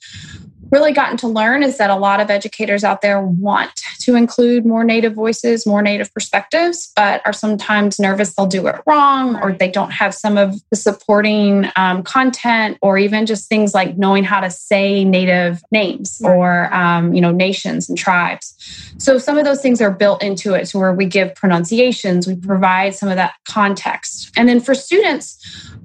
really 0.70 0.92
gotten 0.92 1.16
to 1.18 1.28
learn 1.28 1.62
is 1.62 1.78
that 1.78 1.90
a 1.90 1.96
lot 1.96 2.20
of 2.20 2.30
educators 2.30 2.84
out 2.84 3.00
there 3.00 3.20
want 3.20 3.70
to 4.00 4.14
include 4.14 4.66
more 4.66 4.84
Native 4.84 5.14
voices, 5.14 5.66
more 5.66 5.82
Native 5.82 6.12
perspectives, 6.12 6.92
but 6.96 7.22
are 7.24 7.32
sometimes 7.32 7.98
nervous 7.98 8.34
they'll 8.34 8.46
do 8.46 8.66
it 8.66 8.76
wrong 8.86 9.36
or 9.36 9.52
they 9.52 9.70
don't 9.70 9.90
have 9.90 10.14
some 10.14 10.36
of 10.36 10.54
the 10.70 10.76
supporting 10.76 11.70
um, 11.76 12.02
content 12.02 12.78
or 12.82 12.98
even 12.98 13.26
just 13.26 13.48
things 13.48 13.74
like 13.74 13.96
knowing 13.96 14.24
how 14.24 14.40
to 14.40 14.50
say 14.50 15.04
Native 15.04 15.62
names 15.70 16.20
or, 16.24 16.72
um, 16.74 17.14
you 17.14 17.20
know, 17.20 17.32
nations 17.32 17.88
and 17.88 17.96
tribes. 17.96 18.54
So 18.98 19.18
some 19.18 19.38
of 19.38 19.44
those 19.44 19.60
things 19.60 19.80
are 19.80 19.90
built 19.90 20.22
into 20.22 20.54
it 20.54 20.66
to 20.66 20.78
where 20.78 20.92
we 20.92 21.06
give 21.06 21.34
pronunciations, 21.34 22.26
we 22.26 22.36
provide 22.36 22.94
some 22.94 23.08
of 23.08 23.16
that 23.16 23.34
context. 23.44 24.32
And 24.36 24.48
then 24.48 24.60
for 24.60 24.74
students, 24.74 25.38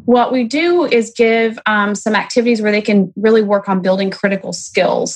what 0.06 0.32
we 0.32 0.44
do 0.44 0.86
is 0.86 1.14
give 1.16 1.60
um, 1.66 1.94
some 1.94 2.16
activities 2.16 2.62
where 2.62 2.72
they 2.72 2.82
can 2.82 3.14
really 3.16 3.44
work 3.44 3.70
on 3.70 3.82
building 3.82 4.10
critical 4.10 4.52
skills 4.52 4.71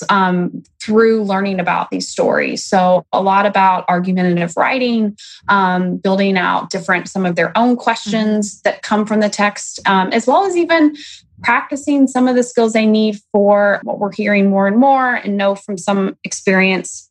um, 0.08 0.62
through 0.80 1.24
learning 1.24 1.60
about 1.60 1.90
these 1.90 2.08
stories. 2.08 2.64
So, 2.64 3.04
a 3.12 3.22
lot 3.22 3.46
about 3.46 3.84
argumentative 3.88 4.56
writing, 4.56 5.16
um, 5.48 5.96
building 5.96 6.36
out 6.36 6.70
different, 6.70 7.08
some 7.08 7.26
of 7.26 7.36
their 7.36 7.56
own 7.56 7.76
questions 7.76 8.60
that 8.62 8.82
come 8.82 9.06
from 9.06 9.20
the 9.20 9.28
text, 9.28 9.80
um, 9.86 10.12
as 10.12 10.26
well 10.26 10.44
as 10.44 10.56
even 10.56 10.96
practicing 11.42 12.06
some 12.06 12.28
of 12.28 12.34
the 12.34 12.42
skills 12.42 12.72
they 12.72 12.86
need 12.86 13.18
for 13.32 13.80
what 13.82 13.98
we're 13.98 14.12
hearing 14.12 14.48
more 14.48 14.66
and 14.66 14.78
more 14.78 15.14
and 15.14 15.36
know 15.36 15.54
from 15.54 15.76
some 15.76 16.16
experience 16.24 17.10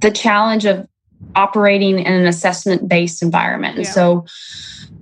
the 0.00 0.10
challenge 0.10 0.64
of 0.64 0.86
operating 1.34 1.98
in 1.98 2.12
an 2.12 2.26
assessment 2.26 2.88
based 2.88 3.22
environment. 3.22 3.74
Yeah. 3.74 3.80
And 3.80 3.88
so, 3.88 4.26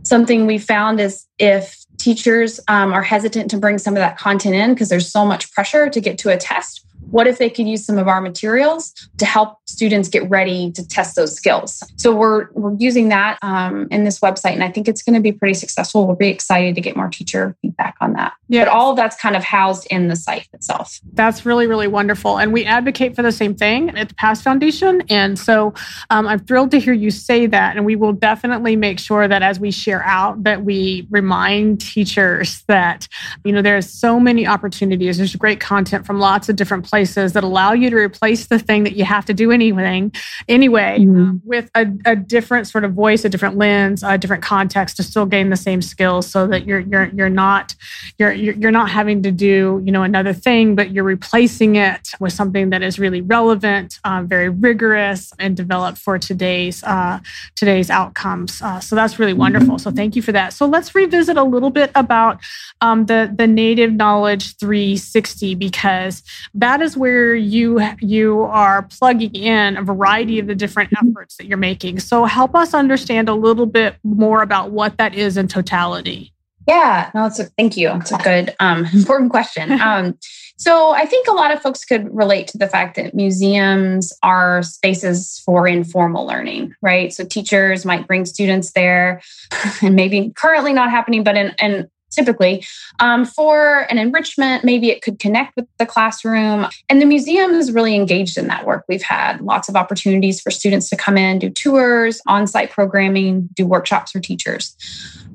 something 0.03 0.47
we 0.47 0.59
found 0.59 1.01
is 1.01 1.27
if 1.39 1.86
teachers 1.99 2.61
um, 2.69 2.93
are 2.93 3.03
hesitant 3.03 3.51
to 3.51 3.59
bring 3.59 3.79
some 3.79 3.95
of 3.95 3.99
that 3.99 4.19
content 4.19 4.55
in 4.55 4.75
because 4.75 4.89
there's 4.89 5.11
so 5.11 5.25
much 5.25 5.53
pressure 5.53 5.89
to 5.89 6.01
get 6.01 6.19
to 6.19 6.31
a 6.31 6.37
test 6.37 6.86
what 7.11 7.27
if 7.27 7.39
they 7.39 7.49
could 7.49 7.67
use 7.67 7.85
some 7.85 7.99
of 7.99 8.09
our 8.09 8.21
materials 8.21 8.93
to 9.19 9.25
help 9.25 9.59
students 9.67 10.09
get 10.09 10.29
ready 10.29 10.73
to 10.73 10.87
test 10.87 11.17
those 11.17 11.35
skills? 11.35 11.83
So 11.97 12.15
we're 12.15 12.49
we're 12.53 12.75
using 12.79 13.09
that 13.11 13.39
um, 13.43 13.89
in 13.91 14.05
this 14.05 14.21
website 14.21 14.53
and 14.53 14.65
i 14.65 14.71
think 14.71 14.89
it's 14.89 15.03
going 15.03 15.15
to 15.15 15.21
be 15.21 15.33
pretty 15.33 15.55
successful. 15.55 16.07
We'll 16.07 16.17
be 16.17 16.29
excited 16.29 16.75
to 16.75 16.81
get 16.81 16.97
more 16.97 17.09
teacher 17.09 17.57
feedback 17.63 17.97
on 18.01 18.15
that. 18.15 18.33
Yeah. 18.49 18.65
but 18.65 18.71
all 18.71 18.91
of 18.91 18.97
that's 18.97 19.17
kind 19.17 19.37
of 19.37 19.45
housed 19.45 19.87
in 19.91 20.09
the 20.09 20.17
site 20.17 20.49
itself. 20.53 21.01
That's 21.13 21.47
really 21.47 21.67
really 21.67 21.89
wonderful. 21.89 22.39
And 22.39 22.53
we 22.53 22.65
advocate 22.65 23.15
for 23.15 23.23
the 23.23 23.33
same 23.33 23.55
thing 23.55 23.91
at 23.97 24.09
the 24.09 24.15
Past 24.15 24.43
Foundation. 24.43 25.03
And 25.09 25.39
so 25.39 25.75
um, 26.11 26.27
i'm 26.27 26.41
thrilled 26.41 26.71
to 26.73 26.81
hear 26.81 26.93
you 26.93 27.11
say 27.11 27.47
that. 27.47 27.77
And 27.77 27.87
we 27.87 27.97
will 27.97 28.13
definitely 28.13 28.77
make 28.77 28.99
sure 28.99 29.29
that 29.29 29.43
as 29.43 29.61
we 29.61 29.71
share 29.71 30.03
out 30.05 30.43
that 30.45 30.65
we 30.65 31.07
remind 31.11 31.81
teachers 31.81 32.63
that 32.67 33.09
you 33.45 33.53
know 33.53 33.63
there's 33.63 33.89
so 33.89 34.19
many 34.19 34.47
opportunities. 34.47 35.19
There's 35.19 35.37
great 35.37 35.61
content 35.61 36.07
from 36.07 36.19
lots 36.19 36.49
of 36.49 36.57
different 36.57 36.85
places 36.85 36.96
that 37.05 37.45
allow 37.45 37.73
you 37.73 37.91
to 37.91 37.97
replace 37.97 38.47
the 38.47 38.59
thing 38.59 38.85
that 38.85 38.97
you 38.97 39.05
have 39.05 39.25
to 39.25 39.35
do 39.35 39.51
anything 39.51 40.13
anyway 40.49 40.99
mm-hmm. 41.01 41.21
um, 41.21 41.43
with 41.45 41.71
a, 41.75 41.87
a, 42.05 42.17
different 42.17 42.67
sort 42.67 42.85
of 42.85 42.93
voice 42.93 43.25
a 43.25 43.29
different 43.29 43.57
lens 43.57 44.03
a 44.03 44.17
different 44.17 44.43
context 44.43 44.97
to 44.97 45.03
still 45.03 45.27
gain 45.27 45.51
the 45.51 45.57
same 45.57 45.83
skills 45.83 46.27
so 46.27 46.47
that 46.47 46.67
you're 46.67 46.81
you're 46.81 47.07
you're 47.15 47.29
not 47.29 47.75
you're 48.19 48.33
you're 48.33 48.71
not 48.71 48.91
having 48.91 49.23
to 49.23 49.31
do 49.31 49.83
you 49.85 49.93
know 49.93 50.03
another 50.03 50.33
thing 50.33 50.75
but 50.75 50.91
you're 50.91 51.05
replacing 51.05 51.77
it 51.77 52.11
with 52.21 52.33
something 52.33 52.71
that 52.71 52.83
is 52.83 52.99
really 52.99 53.21
relevant 53.21 53.99
um, 54.05 54.27
very 54.27 54.49
rigorous 54.49 55.33
and 55.39 55.57
developed 55.57 55.99
for 55.99 56.19
today's 56.19 56.83
uh, 56.85 57.19
today's 57.57 57.91
outcomes. 57.91 58.63
Uh, 58.63 58.79
so 58.79 58.95
that's 58.95 59.19
really 59.19 59.33
wonderful. 59.33 59.79
So 59.79 59.91
thank 59.91 60.15
you 60.15 60.23
for 60.23 60.33
that. 60.33 60.53
So 60.53 60.67
let's 60.67 60.95
revisit 60.95 61.37
a 61.37 61.43
little 61.43 61.71
bit 61.71 61.91
about 61.95 62.39
um, 62.81 63.07
the 63.07 63.33
the 63.35 63.47
native 63.47 63.93
knowledge 63.93 64.57
360 64.59 65.55
because 65.55 66.23
that 66.55 66.81
is 66.81 66.86
where 66.95 67.35
you 67.35 67.81
you 68.01 68.43
are 68.43 68.83
plugging 68.83 69.35
in 69.35 69.79
a 69.79 69.83
variety 69.83 70.39
of 70.39 70.47
the 70.47 70.55
different 70.55 70.93
efforts 70.93 71.37
that 71.37 71.47
you're 71.47 71.57
making. 71.57 72.01
So 72.01 72.27
help 72.27 72.55
us 72.55 72.75
understand 72.75 73.31
a 73.31 73.35
little 73.35 73.65
bit 73.65 73.97
more 74.05 74.43
about 74.43 74.73
what 74.73 74.99
that 74.99 75.15
is 75.15 75.39
in 75.39 75.49
totality. 75.49 76.35
Yeah, 76.69 77.11
no, 77.15 77.27
it's 77.27 77.39
a 77.39 77.45
thank 77.45 77.77
you. 77.77 77.93
It's 77.95 78.13
a 78.13 78.19
good, 78.19 78.55
um, 78.61 78.87
important 78.93 79.31
question. 79.31 79.81
Um, 79.87 80.19
so 80.59 80.91
I 80.91 81.05
think 81.05 81.29
a 81.29 81.33
lot 81.33 81.53
of 81.53 81.61
folks 81.61 81.85
could 81.85 82.09
relate 82.15 82.49
to 82.49 82.59
the 82.59 82.67
fact 82.67 82.97
that 82.97 83.15
museums 83.15 84.13
are 84.23 84.63
spaces 84.63 85.43
for 85.45 85.69
informal 85.69 86.27
learning, 86.27 86.75
right? 86.81 87.13
So 87.13 87.25
teachers 87.25 87.85
might 87.85 88.07
bring 88.07 88.25
students 88.25 88.73
there, 88.73 89.21
and 89.83 89.95
maybe 89.95 90.33
currently 90.35 90.73
not 90.73 90.91
happening, 90.91 91.23
but 91.23 91.37
in, 91.37 91.55
in 91.61 91.91
typically 92.11 92.65
um, 93.01 93.25
for 93.25 93.87
an 93.91 93.99
enrichment 93.99 94.65
maybe 94.65 94.91
it 94.91 95.03
could 95.03 95.19
connect 95.19 95.57
with 95.57 95.67
the 95.79 95.87
classroom. 95.87 96.67
And 96.89 97.01
the 97.01 97.07
museum 97.07 97.53
is 97.53 97.73
really 97.73 97.95
engaged 97.95 98.39
in 98.39 98.47
that 98.49 98.67
work. 98.67 98.85
We've 98.89 99.03
had 99.03 99.41
lots 99.41 99.69
of 99.69 99.77
opportunities 99.77 100.41
for 100.41 100.51
students 100.51 100.89
to 100.91 100.97
come 100.97 101.17
in 101.17 101.39
do 101.39 101.51
tours 101.51 102.21
on-site 102.27 102.71
programming 102.71 103.49
do 103.55 103.67
workshops 103.67 104.13
for 104.13 104.21
teachers. 104.21 104.77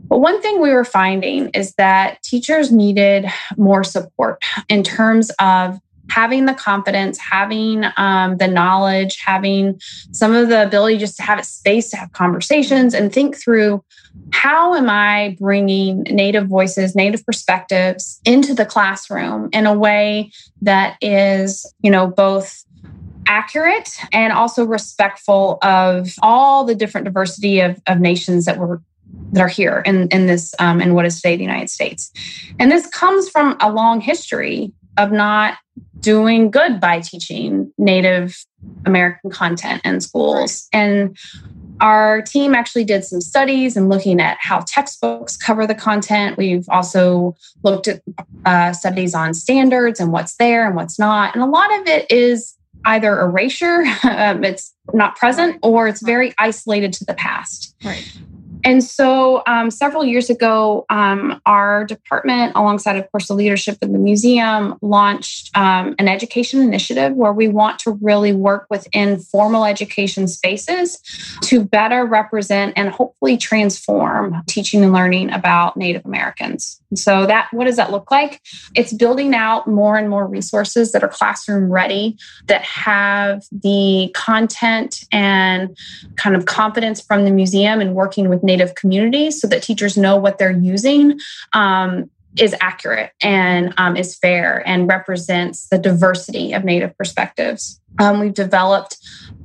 But 0.07 0.19
one 0.19 0.41
thing 0.41 0.59
we 0.59 0.71
were 0.71 0.83
finding 0.83 1.49
is 1.51 1.73
that 1.75 2.21
teachers 2.21 2.69
needed 2.69 3.27
more 3.55 3.83
support 3.83 4.43
in 4.67 4.83
terms 4.83 5.31
of 5.39 5.79
having 6.11 6.45
the 6.45 6.53
confidence, 6.53 7.17
having 7.17 7.85
um, 7.95 8.35
the 8.37 8.47
knowledge, 8.47 9.17
having 9.25 9.79
some 10.11 10.35
of 10.35 10.49
the 10.49 10.61
ability 10.61 10.97
just 10.97 11.15
to 11.15 11.23
have 11.23 11.39
a 11.39 11.43
space 11.43 11.89
to 11.89 11.97
have 11.97 12.11
conversations 12.11 12.93
and 12.93 13.13
think 13.13 13.37
through 13.37 13.81
how 14.31 14.75
am 14.75 14.89
I 14.89 15.37
bringing 15.39 16.03
Native 16.03 16.47
voices, 16.47 16.95
Native 16.95 17.25
perspectives 17.25 18.19
into 18.25 18.53
the 18.53 18.65
classroom 18.65 19.49
in 19.53 19.65
a 19.65 19.73
way 19.73 20.31
that 20.61 20.97
is, 21.01 21.65
you 21.81 21.89
know, 21.89 22.07
both 22.07 22.65
accurate 23.27 23.97
and 24.11 24.33
also 24.33 24.65
respectful 24.65 25.59
of 25.61 26.13
all 26.21 26.65
the 26.65 26.75
different 26.75 27.05
diversity 27.05 27.61
of, 27.61 27.81
of 27.87 27.99
nations 28.01 28.45
that 28.45 28.57
were 28.57 28.81
that 29.33 29.41
are 29.41 29.47
here 29.47 29.81
in, 29.85 30.09
in 30.09 30.27
this 30.27 30.53
um, 30.59 30.81
in 30.81 30.93
what 30.93 31.05
is 31.05 31.21
today 31.21 31.37
the 31.37 31.43
United 31.43 31.69
States. 31.69 32.11
And 32.59 32.69
this 32.69 32.87
comes 32.87 33.29
from 33.29 33.55
a 33.61 33.71
long 33.71 34.01
history 34.01 34.73
of 34.97 35.11
not 35.11 35.57
doing 35.99 36.49
good 36.49 36.79
by 36.79 36.99
teaching 36.99 37.71
Native 37.77 38.45
American 38.85 39.29
content 39.29 39.81
in 39.85 40.01
schools. 40.01 40.67
And 40.73 41.17
our 41.79 42.21
team 42.21 42.53
actually 42.53 42.83
did 42.83 43.03
some 43.03 43.21
studies 43.21 43.75
and 43.75 43.89
looking 43.89 44.19
at 44.19 44.37
how 44.39 44.61
textbooks 44.67 45.37
cover 45.37 45.65
the 45.65 45.75
content. 45.75 46.37
We've 46.37 46.67
also 46.69 47.35
looked 47.63 47.87
at 47.87 48.01
uh, 48.45 48.73
studies 48.73 49.15
on 49.15 49.33
standards 49.33 49.99
and 49.99 50.11
what's 50.11 50.35
there 50.37 50.67
and 50.67 50.75
what's 50.75 50.99
not. 50.99 51.33
And 51.33 51.43
a 51.43 51.47
lot 51.47 51.73
of 51.79 51.87
it 51.87 52.11
is 52.11 52.55
either 52.85 53.19
erasure, 53.19 53.83
um, 54.03 54.43
it's 54.43 54.73
not 54.93 55.15
present, 55.15 55.57
or 55.61 55.87
it's 55.87 56.01
very 56.01 56.33
isolated 56.37 56.93
to 56.93 57.05
the 57.05 57.13
past. 57.13 57.75
Right. 57.83 58.11
And 58.63 58.83
so, 58.83 59.43
um, 59.47 59.71
several 59.71 60.05
years 60.05 60.29
ago, 60.29 60.85
um, 60.89 61.41
our 61.45 61.85
department, 61.85 62.53
alongside, 62.55 62.97
of 62.97 63.11
course, 63.11 63.27
the 63.27 63.33
leadership 63.33 63.77
in 63.81 63.91
the 63.93 63.99
museum, 63.99 64.77
launched 64.81 65.55
um, 65.55 65.95
an 65.99 66.07
education 66.07 66.61
initiative 66.61 67.13
where 67.13 67.33
we 67.33 67.47
want 67.47 67.79
to 67.79 67.97
really 68.01 68.33
work 68.33 68.67
within 68.69 69.19
formal 69.19 69.65
education 69.65 70.27
spaces 70.27 70.99
to 71.41 71.63
better 71.63 72.05
represent 72.05 72.73
and 72.75 72.89
hopefully 72.89 73.37
transform 73.37 74.41
teaching 74.47 74.83
and 74.83 74.93
learning 74.93 75.31
about 75.31 75.77
Native 75.77 76.05
Americans. 76.05 76.81
So, 76.93 77.25
that 77.25 77.47
what 77.51 77.65
does 77.65 77.77
that 77.77 77.91
look 77.91 78.11
like? 78.11 78.41
It's 78.75 78.93
building 78.93 79.33
out 79.33 79.67
more 79.67 79.97
and 79.97 80.09
more 80.09 80.27
resources 80.27 80.91
that 80.91 81.03
are 81.03 81.09
classroom 81.09 81.71
ready, 81.71 82.17
that 82.47 82.61
have 82.63 83.43
the 83.51 84.11
content 84.13 85.03
and 85.11 85.75
kind 86.15 86.35
of 86.35 86.45
confidence 86.45 87.01
from 87.01 87.25
the 87.25 87.31
museum 87.31 87.81
and 87.81 87.95
working 87.95 88.29
with 88.29 88.43
Native 88.51 88.75
communities 88.75 89.39
so 89.39 89.47
that 89.47 89.63
teachers 89.63 89.97
know 89.97 90.17
what 90.17 90.37
they're 90.37 90.51
using 90.51 91.19
um, 91.53 92.09
is 92.37 92.55
accurate 92.61 93.11
and 93.21 93.73
um, 93.77 93.97
is 93.97 94.15
fair 94.15 94.61
and 94.67 94.87
represents 94.87 95.67
the 95.69 95.77
diversity 95.77 96.53
of 96.53 96.63
Native 96.63 96.97
perspectives. 96.97 97.80
Um, 97.99 98.19
we've 98.19 98.33
developed 98.33 98.97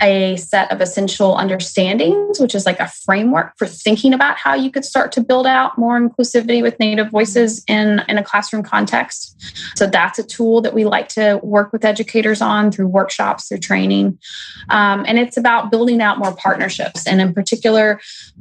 a 0.02 0.36
set 0.36 0.70
of 0.70 0.80
essential 0.80 1.36
understandings, 1.36 2.38
which 2.38 2.54
is 2.54 2.66
like 2.66 2.80
a 2.80 2.88
framework 2.88 3.56
for 3.56 3.66
thinking 3.66 4.12
about 4.12 4.36
how 4.36 4.54
you 4.54 4.70
could 4.70 4.84
start 4.84 5.10
to 5.12 5.22
build 5.22 5.46
out 5.46 5.78
more 5.78 5.98
inclusivity 5.98 6.62
with 6.62 6.78
Native 6.78 7.10
voices 7.10 7.64
in, 7.66 8.02
in 8.08 8.18
a 8.18 8.22
classroom 8.22 8.62
context. 8.62 9.34
So 9.74 9.86
that's 9.86 10.18
a 10.18 10.22
tool 10.22 10.60
that 10.60 10.74
we 10.74 10.84
like 10.84 11.08
to 11.10 11.40
work 11.42 11.72
with 11.72 11.84
educators 11.84 12.42
on 12.42 12.70
through 12.70 12.88
workshops, 12.88 13.48
through 13.48 13.58
training. 13.58 14.18
Um, 14.68 15.04
and 15.06 15.18
it's 15.18 15.38
about 15.38 15.70
building 15.70 16.02
out 16.02 16.18
more 16.18 16.34
partnerships 16.34 17.06
and, 17.06 17.20
in 17.20 17.32
particular, 17.32 18.00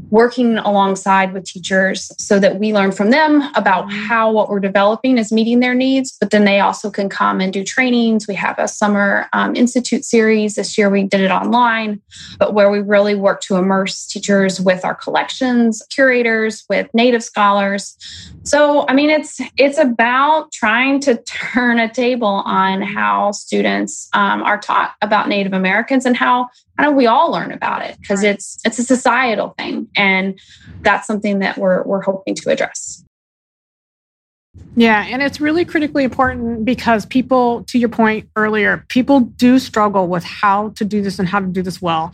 working 0.10 0.58
alongside 0.58 1.34
with 1.34 1.46
teachers 1.46 2.12
so 2.18 2.38
that 2.40 2.60
we 2.60 2.74
learn 2.74 2.92
from 2.92 3.12
them 3.12 3.44
about 3.56 3.92
how 3.92 4.30
what 4.30 4.50
we're 4.50 4.60
developing 4.60 5.18
is 5.18 5.32
meeting 5.32 5.62
their 5.62 5.74
needs, 5.74 6.18
but 6.20 6.32
then 6.32 6.44
they 6.44 6.60
also 6.60 6.92
can 6.92 7.08
come 7.08 7.40
and 7.40 7.54
do 7.54 7.64
trainings. 7.64 8.28
We 8.28 8.36
have 8.36 8.60
a 8.60 8.68
summer 8.68 9.28
um, 9.32 9.56
institute 9.56 9.95
series. 10.04 10.56
This 10.56 10.78
year 10.78 10.90
we 10.90 11.04
did 11.04 11.22
it 11.22 11.32
online, 11.32 12.02
but 12.40 12.54
where 12.54 12.70
we 12.70 12.80
really 12.80 13.16
work 13.16 13.42
to 13.42 13.56
immerse 13.56 14.08
teachers 14.08 14.60
with 14.60 14.84
our 14.84 14.96
collections, 14.96 15.82
curators, 15.90 16.66
with 16.70 16.90
native 16.94 17.24
scholars. 17.24 17.98
So, 18.44 18.86
I 18.90 18.94
mean, 18.94 19.10
it's 19.10 19.40
it's 19.58 19.78
about 19.78 20.52
trying 20.52 21.00
to 21.02 21.16
turn 21.24 21.80
a 21.80 21.92
table 21.92 22.28
on 22.28 22.82
how 22.82 23.32
students 23.32 24.10
um, 24.14 24.44
are 24.44 24.60
taught 24.60 24.96
about 25.02 25.30
Native 25.30 25.54
Americans 25.54 26.06
and 26.06 26.18
how 26.18 26.50
how 26.78 26.90
do 26.90 26.96
we 26.96 27.08
all 27.08 27.32
learn 27.32 27.52
about 27.52 27.84
it 27.84 27.98
because 28.02 28.24
right. 28.24 28.34
it's 28.34 28.58
it's 28.66 28.80
a 28.80 28.84
societal 28.84 29.56
thing, 29.58 29.88
and 29.96 30.40
that's 30.82 31.08
something 31.08 31.40
that 31.40 31.58
we're 31.58 31.84
we're 31.84 32.02
hoping 32.02 32.36
to 32.36 32.50
address. 32.50 33.05
Yeah, 34.76 35.06
and 35.08 35.22
it's 35.22 35.40
really 35.40 35.64
critically 35.64 36.04
important 36.04 36.66
because 36.66 37.06
people, 37.06 37.64
to 37.66 37.80
your 37.80 37.90
point 37.90 38.30
earlier, 38.36 38.84
people 38.90 39.22
do 39.22 39.58
struggle 39.58 40.08
with 40.08 40.24
how 40.26 40.70
to 40.70 40.84
do 40.84 41.02
this 41.02 41.18
and 41.18 41.28
how 41.28 41.40
to 41.40 41.48
do 41.48 41.62
this 41.62 41.82
well. 41.82 42.12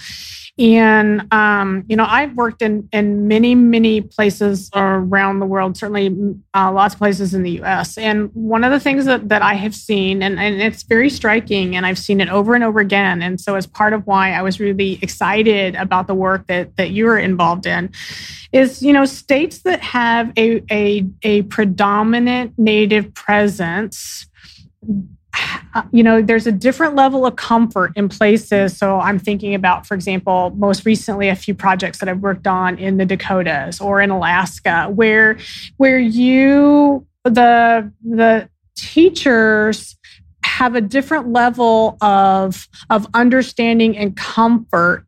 And 0.61 1.27
um, 1.33 1.85
you 1.87 1.95
know, 1.95 2.05
I've 2.07 2.35
worked 2.35 2.61
in 2.61 2.87
in 2.93 3.27
many 3.27 3.55
many 3.55 3.99
places 3.99 4.69
around 4.75 5.39
the 5.39 5.47
world, 5.47 5.75
certainly 5.75 6.35
uh, 6.53 6.71
lots 6.71 6.93
of 6.93 6.99
places 6.99 7.33
in 7.33 7.41
the 7.41 7.49
U.S. 7.61 7.97
And 7.97 8.29
one 8.35 8.63
of 8.63 8.71
the 8.71 8.79
things 8.79 9.05
that 9.05 9.27
that 9.29 9.41
I 9.41 9.55
have 9.55 9.73
seen, 9.73 10.21
and, 10.21 10.39
and 10.39 10.61
it's 10.61 10.83
very 10.83 11.09
striking, 11.09 11.75
and 11.75 11.83
I've 11.83 11.97
seen 11.97 12.21
it 12.21 12.29
over 12.29 12.53
and 12.53 12.63
over 12.63 12.79
again. 12.79 13.23
And 13.23 13.41
so, 13.41 13.55
as 13.55 13.65
part 13.65 13.93
of 13.93 14.05
why 14.05 14.33
I 14.33 14.43
was 14.43 14.59
really 14.59 14.99
excited 15.01 15.73
about 15.73 16.05
the 16.05 16.13
work 16.13 16.45
that 16.45 16.77
that 16.77 16.91
you 16.91 17.07
are 17.07 17.17
involved 17.17 17.65
in, 17.65 17.89
is 18.51 18.83
you 18.83 18.93
know 18.93 19.05
states 19.05 19.63
that 19.63 19.81
have 19.81 20.31
a 20.37 20.61
a, 20.69 21.07
a 21.23 21.41
predominant 21.43 22.53
Native 22.59 23.11
presence 23.15 24.27
Uh, 25.73 25.83
you 25.93 26.03
know, 26.03 26.21
there's 26.21 26.45
a 26.45 26.51
different 26.51 26.95
level 26.95 27.25
of 27.25 27.37
comfort 27.37 27.93
in 27.95 28.09
places. 28.09 28.75
So 28.75 28.99
I'm 28.99 29.17
thinking 29.17 29.55
about, 29.55 29.87
for 29.87 29.93
example, 29.93 30.51
most 30.57 30.85
recently 30.85 31.29
a 31.29 31.35
few 31.35 31.55
projects 31.55 31.99
that 31.99 32.09
I've 32.09 32.19
worked 32.19 32.45
on 32.45 32.77
in 32.77 32.97
the 32.97 33.05
Dakotas 33.05 33.79
or 33.79 34.01
in 34.01 34.09
Alaska, 34.09 34.89
where 34.93 35.37
where 35.77 35.97
you 35.97 37.07
the 37.23 37.89
the 38.03 38.49
teachers 38.75 39.95
have 40.43 40.75
a 40.75 40.81
different 40.81 41.31
level 41.31 41.97
of 42.01 42.67
of 42.89 43.07
understanding 43.13 43.97
and 43.97 44.17
comfort 44.17 45.05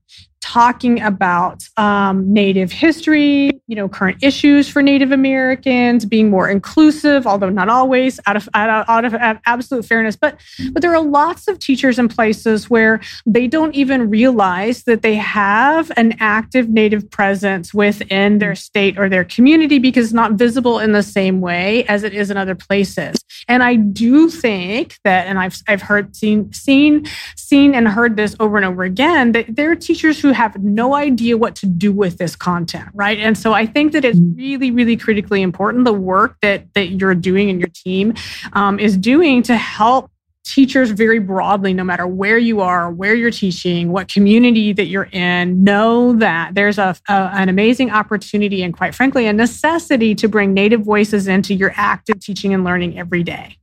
talking 0.53 1.01
about 1.01 1.67
um, 1.77 2.31
Native 2.31 2.71
history, 2.71 3.49
you 3.65 3.75
know, 3.75 3.89
current 3.89 4.21
issues 4.21 4.69
for 4.69 4.83
Native 4.83 5.11
Americans, 5.11 6.05
being 6.05 6.29
more 6.29 6.47
inclusive, 6.47 7.25
although 7.25 7.49
not 7.49 7.69
always 7.69 8.19
out 8.27 8.35
of, 8.35 8.47
out 8.53 8.69
of, 8.69 9.15
out 9.15 9.35
of 9.35 9.41
absolute 9.47 9.83
fairness. 9.83 10.15
But 10.15 10.39
but 10.71 10.83
there 10.83 10.93
are 10.93 11.01
lots 11.01 11.47
of 11.47 11.57
teachers 11.57 11.97
in 11.97 12.07
places 12.07 12.69
where 12.69 13.01
they 13.25 13.47
don't 13.47 13.73
even 13.73 14.11
realize 14.11 14.83
that 14.83 15.01
they 15.01 15.15
have 15.15 15.91
an 15.97 16.15
active 16.19 16.69
Native 16.69 17.09
presence 17.09 17.73
within 17.73 18.37
their 18.37 18.53
state 18.53 18.99
or 18.99 19.09
their 19.09 19.23
community 19.23 19.79
because 19.79 20.05
it's 20.05 20.13
not 20.13 20.33
visible 20.33 20.77
in 20.77 20.91
the 20.91 21.01
same 21.01 21.41
way 21.41 21.83
as 21.85 22.03
it 22.03 22.13
is 22.13 22.29
in 22.29 22.37
other 22.37 22.53
places. 22.53 23.17
And 23.47 23.63
I 23.63 23.75
do 23.75 24.29
think 24.29 24.97
that, 25.03 25.25
and 25.25 25.39
I've 25.39 25.59
I've 25.67 25.81
heard 25.81 26.15
seen 26.15 26.53
seen 26.53 27.07
seen 27.35 27.73
and 27.73 27.87
heard 27.87 28.17
this 28.17 28.35
over 28.39 28.57
and 28.57 28.65
over 28.65 28.83
again 28.83 29.31
that 29.31 29.55
there 29.55 29.71
are 29.71 29.75
teachers 29.75 30.19
who 30.19 30.31
have 30.31 30.42
no 30.59 30.95
idea 30.95 31.37
what 31.37 31.55
to 31.57 31.65
do 31.65 31.91
with 31.91 32.17
this 32.17 32.35
content, 32.35 32.89
right? 32.93 33.17
And 33.17 33.37
so 33.37 33.53
I 33.53 33.65
think 33.65 33.91
that 33.93 34.05
it's 34.05 34.19
mm. 34.19 34.37
really, 34.37 34.71
really 34.71 34.97
critically 34.97 35.41
important 35.41 35.85
the 35.85 35.93
work 35.93 36.37
that 36.41 36.73
that 36.73 36.89
you're 36.89 37.15
doing 37.15 37.49
and 37.49 37.59
your 37.59 37.69
team 37.69 38.13
um, 38.53 38.79
is 38.79 38.97
doing 38.97 39.43
to 39.43 39.55
help 39.55 40.09
teachers 40.45 40.91
very 40.91 41.19
broadly, 41.19 41.73
no 41.73 41.83
matter 41.83 42.05
where 42.05 42.37
you 42.37 42.61
are, 42.61 42.91
where 42.91 43.15
you're 43.15 43.31
teaching, 43.31 43.91
what 43.91 44.07
community 44.07 44.73
that 44.73 44.87
you're 44.87 45.09
in, 45.11 45.63
know 45.63 46.13
that 46.13 46.53
there's 46.53 46.77
a, 46.77 46.95
a, 47.07 47.13
an 47.13 47.49
amazing 47.49 47.89
opportunity 47.89 48.61
and, 48.61 48.75
quite 48.75 48.93
frankly, 48.93 49.25
a 49.25 49.33
necessity 49.33 50.13
to 50.15 50.27
bring 50.27 50.53
Native 50.53 50.81
voices 50.81 51.27
into 51.27 51.53
your 51.53 51.71
active 51.75 52.19
teaching 52.19 52.53
and 52.53 52.63
learning 52.63 52.97
every 52.97 53.23
day. 53.23 53.57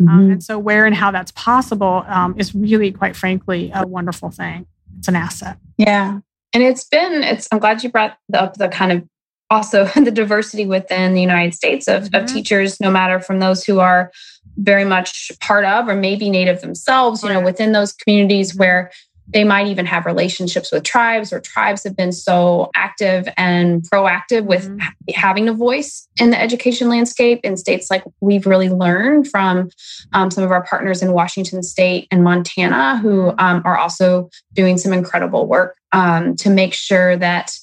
Um, 0.00 0.06
mm-hmm. 0.06 0.08
Um, 0.08 0.30
and 0.32 0.42
so, 0.42 0.58
where 0.58 0.84
and 0.84 0.94
how 0.94 1.10
that's 1.10 1.32
possible 1.32 2.04
um, 2.06 2.34
is 2.36 2.54
really, 2.54 2.92
quite 2.92 3.16
frankly, 3.16 3.70
a 3.74 3.86
wonderful 3.86 4.30
thing 4.30 4.66
it's 5.00 5.08
an 5.08 5.16
asset. 5.16 5.56
Yeah. 5.78 6.20
And 6.52 6.62
it's 6.62 6.84
been, 6.84 7.22
it's, 7.22 7.48
I'm 7.50 7.58
glad 7.58 7.82
you 7.82 7.90
brought 7.90 8.18
up 8.34 8.54
the 8.54 8.68
kind 8.68 8.92
of 8.92 9.08
also 9.50 9.84
the 9.96 10.10
diversity 10.10 10.66
within 10.66 11.14
the 11.14 11.22
United 11.22 11.54
States 11.54 11.88
of, 11.88 12.04
mm-hmm. 12.04 12.16
of 12.16 12.26
teachers, 12.26 12.80
no 12.80 12.90
matter 12.90 13.18
from 13.18 13.40
those 13.40 13.64
who 13.64 13.80
are 13.80 14.12
very 14.56 14.84
much 14.84 15.32
part 15.40 15.64
of 15.64 15.88
or 15.88 15.94
maybe 15.94 16.28
native 16.28 16.60
themselves, 16.60 17.22
you 17.22 17.30
know, 17.30 17.40
within 17.40 17.72
those 17.72 17.94
communities 17.94 18.54
where 18.54 18.90
they 19.32 19.44
might 19.44 19.66
even 19.66 19.86
have 19.86 20.06
relationships 20.06 20.72
with 20.72 20.82
tribes, 20.82 21.32
or 21.32 21.40
tribes 21.40 21.84
have 21.84 21.96
been 21.96 22.12
so 22.12 22.70
active 22.74 23.28
and 23.36 23.82
proactive 23.82 24.44
with 24.44 24.68
mm-hmm. 24.68 24.88
having 25.14 25.48
a 25.48 25.52
voice 25.52 26.08
in 26.20 26.30
the 26.30 26.40
education 26.40 26.88
landscape 26.88 27.40
in 27.44 27.56
states 27.56 27.90
like 27.90 28.04
we've 28.20 28.46
really 28.46 28.68
learned 28.68 29.28
from 29.28 29.70
um, 30.12 30.30
some 30.30 30.44
of 30.44 30.50
our 30.50 30.64
partners 30.64 31.02
in 31.02 31.12
Washington 31.12 31.62
State 31.62 32.08
and 32.10 32.24
Montana, 32.24 32.98
who 32.98 33.22
mm-hmm. 33.22 33.40
um, 33.40 33.62
are 33.64 33.78
also 33.78 34.28
doing 34.52 34.78
some 34.78 34.92
incredible 34.92 35.46
work 35.46 35.76
um, 35.92 36.36
to 36.36 36.50
make 36.50 36.74
sure 36.74 37.16
that 37.16 37.56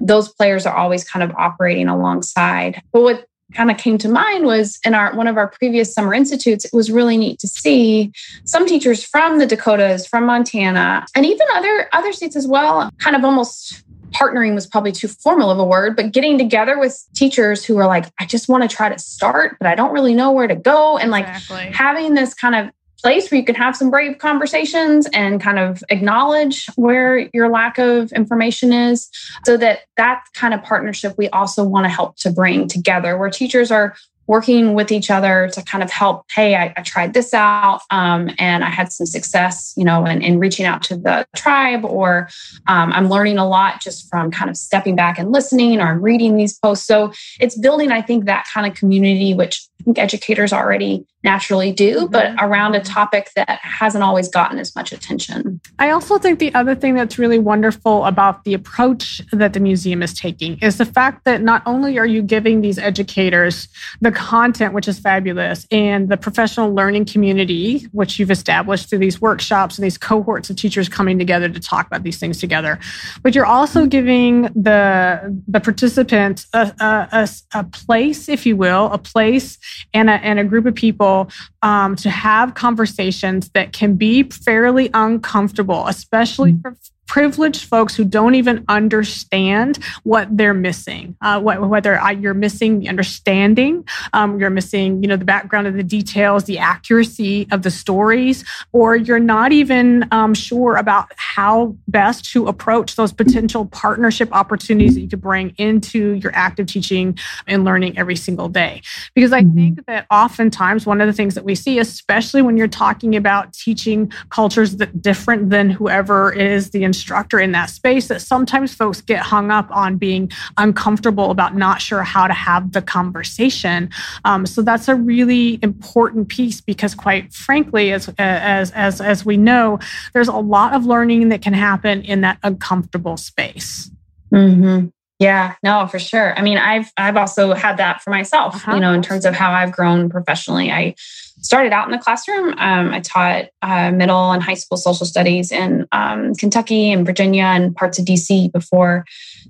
those 0.00 0.28
players 0.32 0.66
are 0.66 0.76
always 0.76 1.04
kind 1.04 1.22
of 1.22 1.34
operating 1.36 1.88
alongside. 1.88 2.82
But 2.92 3.02
what 3.02 3.26
kind 3.54 3.70
of 3.70 3.76
came 3.76 3.98
to 3.98 4.08
mind 4.08 4.46
was 4.46 4.78
in 4.84 4.94
our 4.94 5.14
one 5.14 5.26
of 5.26 5.36
our 5.36 5.48
previous 5.48 5.92
summer 5.92 6.14
institutes 6.14 6.64
it 6.64 6.72
was 6.72 6.90
really 6.90 7.16
neat 7.16 7.38
to 7.38 7.48
see 7.48 8.12
some 8.44 8.66
teachers 8.66 9.04
from 9.04 9.38
the 9.38 9.46
dakotas 9.46 10.06
from 10.06 10.24
montana 10.24 11.04
and 11.14 11.26
even 11.26 11.46
other 11.54 11.88
other 11.92 12.12
states 12.12 12.36
as 12.36 12.46
well 12.46 12.90
kind 12.98 13.16
of 13.16 13.24
almost 13.24 13.84
partnering 14.12 14.54
was 14.54 14.66
probably 14.66 14.92
too 14.92 15.08
formal 15.08 15.50
of 15.50 15.58
a 15.58 15.64
word 15.64 15.94
but 15.94 16.12
getting 16.12 16.36
together 16.36 16.78
with 16.78 17.04
teachers 17.14 17.64
who 17.64 17.76
are 17.78 17.86
like 17.86 18.06
i 18.18 18.26
just 18.26 18.48
want 18.48 18.68
to 18.68 18.76
try 18.76 18.88
to 18.88 18.98
start 18.98 19.56
but 19.60 19.68
i 19.68 19.74
don't 19.74 19.92
really 19.92 20.14
know 20.14 20.32
where 20.32 20.46
to 20.46 20.56
go 20.56 20.98
and 20.98 21.10
like 21.10 21.26
exactly. 21.28 21.70
having 21.72 22.14
this 22.14 22.34
kind 22.34 22.54
of 22.54 22.72
place 23.00 23.30
where 23.30 23.38
you 23.38 23.44
can 23.44 23.54
have 23.54 23.76
some 23.76 23.90
brave 23.90 24.18
conversations 24.18 25.08
and 25.12 25.40
kind 25.40 25.58
of 25.58 25.82
acknowledge 25.88 26.66
where 26.76 27.28
your 27.32 27.48
lack 27.48 27.78
of 27.78 28.12
information 28.12 28.72
is 28.72 29.08
so 29.44 29.56
that 29.56 29.80
that 29.96 30.22
kind 30.34 30.54
of 30.54 30.62
partnership 30.62 31.14
we 31.16 31.28
also 31.30 31.64
want 31.64 31.84
to 31.84 31.88
help 31.88 32.16
to 32.16 32.30
bring 32.30 32.68
together 32.68 33.16
where 33.16 33.30
teachers 33.30 33.70
are 33.70 33.94
working 34.26 34.74
with 34.74 34.92
each 34.92 35.10
other 35.10 35.50
to 35.52 35.60
kind 35.62 35.82
of 35.82 35.90
help 35.90 36.24
hey 36.32 36.54
i, 36.54 36.72
I 36.76 36.82
tried 36.82 37.14
this 37.14 37.34
out 37.34 37.80
um, 37.90 38.30
and 38.38 38.62
i 38.62 38.68
had 38.68 38.92
some 38.92 39.06
success 39.06 39.74
you 39.76 39.84
know 39.84 40.04
in, 40.06 40.22
in 40.22 40.38
reaching 40.38 40.66
out 40.66 40.82
to 40.84 40.96
the 40.96 41.26
tribe 41.34 41.84
or 41.84 42.28
um, 42.68 42.92
i'm 42.92 43.08
learning 43.08 43.38
a 43.38 43.48
lot 43.48 43.80
just 43.80 44.08
from 44.08 44.30
kind 44.30 44.48
of 44.48 44.56
stepping 44.56 44.94
back 44.94 45.18
and 45.18 45.32
listening 45.32 45.80
or 45.80 45.98
reading 45.98 46.36
these 46.36 46.56
posts. 46.58 46.86
So 46.86 47.12
it's 47.40 47.58
building 47.58 47.90
i 47.90 48.02
think 48.02 48.26
that 48.26 48.46
kind 48.52 48.70
of 48.70 48.78
community 48.78 49.34
which 49.34 49.69
i 49.80 49.82
think 49.82 49.98
educators 49.98 50.52
already 50.52 51.04
naturally 51.22 51.70
do, 51.70 52.08
but 52.08 52.26
mm-hmm. 52.26 52.44
around 52.44 52.74
a 52.74 52.80
topic 52.80 53.30
that 53.36 53.60
hasn't 53.62 54.02
always 54.02 54.28
gotten 54.28 54.58
as 54.58 54.74
much 54.74 54.90
attention. 54.90 55.60
I 55.78 55.90
also 55.90 56.18
think 56.18 56.38
the 56.38 56.54
other 56.54 56.74
thing 56.74 56.94
that's 56.94 57.18
really 57.18 57.38
wonderful 57.38 58.06
about 58.06 58.44
the 58.44 58.54
approach 58.54 59.20
that 59.30 59.52
the 59.52 59.60
museum 59.60 60.02
is 60.02 60.14
taking 60.14 60.58
is 60.60 60.78
the 60.78 60.86
fact 60.86 61.24
that 61.26 61.42
not 61.42 61.62
only 61.66 61.98
are 61.98 62.06
you 62.06 62.22
giving 62.22 62.62
these 62.62 62.78
educators 62.78 63.68
the 64.00 64.10
content, 64.10 64.72
which 64.72 64.88
is 64.88 64.98
fabulous, 64.98 65.66
and 65.70 66.08
the 66.08 66.16
professional 66.16 66.72
learning 66.74 67.04
community, 67.04 67.80
which 67.92 68.18
you've 68.18 68.30
established 68.30 68.88
through 68.88 68.98
these 68.98 69.20
workshops 69.20 69.76
and 69.76 69.84
these 69.84 69.98
cohorts 69.98 70.48
of 70.48 70.56
teachers 70.56 70.88
coming 70.88 71.18
together 71.18 71.50
to 71.50 71.60
talk 71.60 71.86
about 71.86 72.02
these 72.02 72.18
things 72.18 72.40
together, 72.40 72.78
but 73.22 73.34
you're 73.34 73.46
also 73.46 73.84
giving 73.84 74.42
the, 74.54 75.38
the 75.46 75.60
participants 75.60 76.46
a, 76.54 76.72
a, 77.12 77.28
a 77.52 77.64
place, 77.64 78.28
if 78.28 78.46
you 78.46 78.56
will, 78.56 78.86
a 78.86 78.98
place 78.98 79.58
and 79.92 80.10
a, 80.10 80.14
and 80.14 80.38
a 80.38 80.44
group 80.44 80.66
of 80.66 80.74
people 80.74 81.30
um, 81.62 81.96
to 81.96 82.10
have 82.10 82.54
conversations 82.54 83.50
that 83.50 83.72
can 83.72 83.94
be 83.94 84.24
fairly 84.24 84.90
uncomfortable, 84.94 85.86
especially 85.86 86.52
mm. 86.52 86.62
for 86.62 86.76
privileged 87.10 87.64
folks 87.64 87.96
who 87.96 88.04
don't 88.04 88.36
even 88.36 88.64
understand 88.68 89.80
what 90.04 90.28
they're 90.36 90.54
missing. 90.54 91.16
Uh, 91.20 91.40
whether 91.40 92.00
you're 92.12 92.34
missing 92.34 92.78
the 92.78 92.88
understanding, 92.88 93.84
um, 94.12 94.38
you're 94.38 94.48
missing, 94.48 95.02
you 95.02 95.08
know, 95.08 95.16
the 95.16 95.24
background 95.24 95.66
of 95.66 95.74
the 95.74 95.82
details, 95.82 96.44
the 96.44 96.56
accuracy 96.56 97.48
of 97.50 97.62
the 97.62 97.70
stories, 97.70 98.44
or 98.72 98.94
you're 98.94 99.18
not 99.18 99.50
even 99.50 100.06
um, 100.12 100.34
sure 100.34 100.76
about 100.76 101.10
how 101.16 101.74
best 101.88 102.30
to 102.30 102.46
approach 102.46 102.94
those 102.94 103.12
potential 103.12 103.66
partnership 103.66 104.32
opportunities 104.32 104.94
that 104.94 105.00
you 105.00 105.08
could 105.08 105.20
bring 105.20 105.52
into 105.58 106.12
your 106.12 106.30
active 106.32 106.68
teaching 106.68 107.18
and 107.48 107.64
learning 107.64 107.98
every 107.98 108.14
single 108.14 108.48
day. 108.48 108.80
Because 109.16 109.32
I 109.32 109.42
mm-hmm. 109.42 109.56
think 109.56 109.86
that 109.86 110.06
oftentimes 110.12 110.86
one 110.86 111.00
of 111.00 111.08
the 111.08 111.12
things 111.12 111.34
that 111.34 111.44
we 111.44 111.56
see, 111.56 111.80
especially 111.80 112.40
when 112.40 112.56
you're 112.56 112.68
talking 112.68 113.16
about 113.16 113.52
teaching 113.52 114.12
cultures 114.28 114.76
that 114.76 115.02
different 115.02 115.50
than 115.50 115.70
whoever 115.70 116.32
is 116.32 116.70
the 116.70 116.84
instructor 116.84 116.99
instructor 117.00 117.40
in 117.40 117.52
that 117.52 117.70
space 117.70 118.08
that 118.08 118.20
sometimes 118.20 118.74
folks 118.74 119.00
get 119.00 119.20
hung 119.20 119.50
up 119.50 119.68
on 119.70 119.96
being 119.96 120.30
uncomfortable 120.58 121.30
about 121.30 121.56
not 121.56 121.80
sure 121.80 122.02
how 122.02 122.26
to 122.26 122.34
have 122.34 122.72
the 122.72 122.82
conversation. 122.82 123.88
Um, 124.26 124.44
so 124.44 124.60
that's 124.60 124.86
a 124.86 124.94
really 124.94 125.58
important 125.62 126.28
piece 126.28 126.60
because, 126.60 126.94
quite 126.94 127.32
frankly, 127.32 127.92
as 127.92 128.10
as 128.18 128.70
as 128.72 129.00
as 129.00 129.24
we 129.24 129.38
know, 129.38 129.78
there's 130.12 130.28
a 130.28 130.36
lot 130.36 130.74
of 130.74 130.84
learning 130.84 131.30
that 131.30 131.40
can 131.40 131.54
happen 131.54 132.02
in 132.02 132.20
that 132.20 132.38
uncomfortable 132.42 133.16
space. 133.16 133.90
Mm-hmm. 134.30 134.88
Yeah, 135.18 135.54
no, 135.62 135.86
for 135.86 135.98
sure. 135.98 136.38
I 136.38 136.42
mean, 136.42 136.58
I've 136.58 136.90
I've 136.96 137.16
also 137.16 137.54
had 137.54 137.76
that 137.76 138.02
for 138.02 138.10
myself, 138.10 138.56
uh-huh. 138.56 138.74
you 138.74 138.80
know, 138.80 138.92
in 138.92 139.02
terms 139.02 139.24
of 139.24 139.34
how 139.34 139.52
I've 139.52 139.72
grown 139.72 140.08
professionally. 140.08 140.70
I 140.70 140.94
started 141.40 141.72
out 141.72 141.86
in 141.86 141.92
the 141.92 141.98
classroom. 141.98 142.54
Um, 142.58 142.92
I 142.92 143.00
taught 143.00 143.46
uh, 143.62 143.90
middle 143.90 144.32
and 144.32 144.42
high 144.42 144.54
school 144.54 144.76
social 144.76 145.06
studies 145.06 145.52
in 145.52 145.86
um, 145.92 146.34
Kentucky 146.34 146.92
and 146.92 147.06
Virginia 147.06 147.44
and 147.44 147.74
parts 147.74 147.98
of 147.98 148.04
DC 148.04 148.52
before 148.52 149.04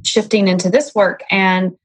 shifting 0.05 0.49
into 0.49 0.71
this 0.71 0.95
work. 0.95 1.23
And 1.31 1.77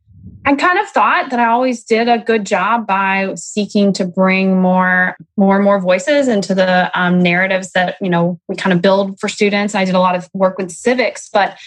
I 0.46 0.56
kind 0.56 0.80
of 0.80 0.88
thought 0.88 1.32
that 1.32 1.40
I 1.40 1.46
always 1.46 1.84
did 1.84 2.08
a 2.08 2.20
good 2.20 2.46
job 2.46 2.86
by 2.86 3.34
seeking 3.36 3.94
to 3.94 4.06
bring 4.06 4.62
more, 4.62 5.18
more 5.38 5.56
and 5.56 5.64
more 5.64 5.80
voices 5.80 6.28
into 6.28 6.54
the 6.54 6.92
um, 7.00 7.22
narratives 7.22 7.72
that 7.72 7.98
you 8.02 8.10
know 8.10 8.40
we 8.48 8.56
kind 8.56 8.74
of 8.74 8.82
build 8.82 9.20
for 9.20 9.28
students. 9.28 9.76
I 9.76 9.86
did 9.86 9.96
a 9.96 10.00
lot 10.00 10.16
of 10.16 10.30
work 10.34 10.58
with 10.58 10.72
civics, 10.72 11.30
but 11.32 11.58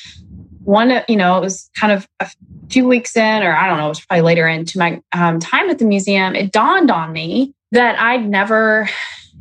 one, 0.63 1.03
you 1.09 1.17
know, 1.17 1.39
it 1.39 1.41
was 1.41 1.71
kind 1.75 1.93
of 1.93 2.07
a 2.21 2.31
few 2.69 2.87
weeks 2.87 3.17
in, 3.17 3.43
or 3.43 3.57
I 3.57 3.67
don't 3.67 3.79
know, 3.79 3.87
it 3.87 3.89
was 3.89 4.05
probably 4.05 4.23
later 4.23 4.47
into 4.47 4.79
my 4.79 5.01
um, 5.13 5.41
time 5.41 5.71
at 5.71 5.79
the 5.79 5.85
museum. 5.85 6.37
It 6.37 6.53
dawned 6.53 6.91
on 6.91 7.13
me 7.13 7.55
that 7.73 7.99
I'd 7.99 8.29
never, 8.29 8.89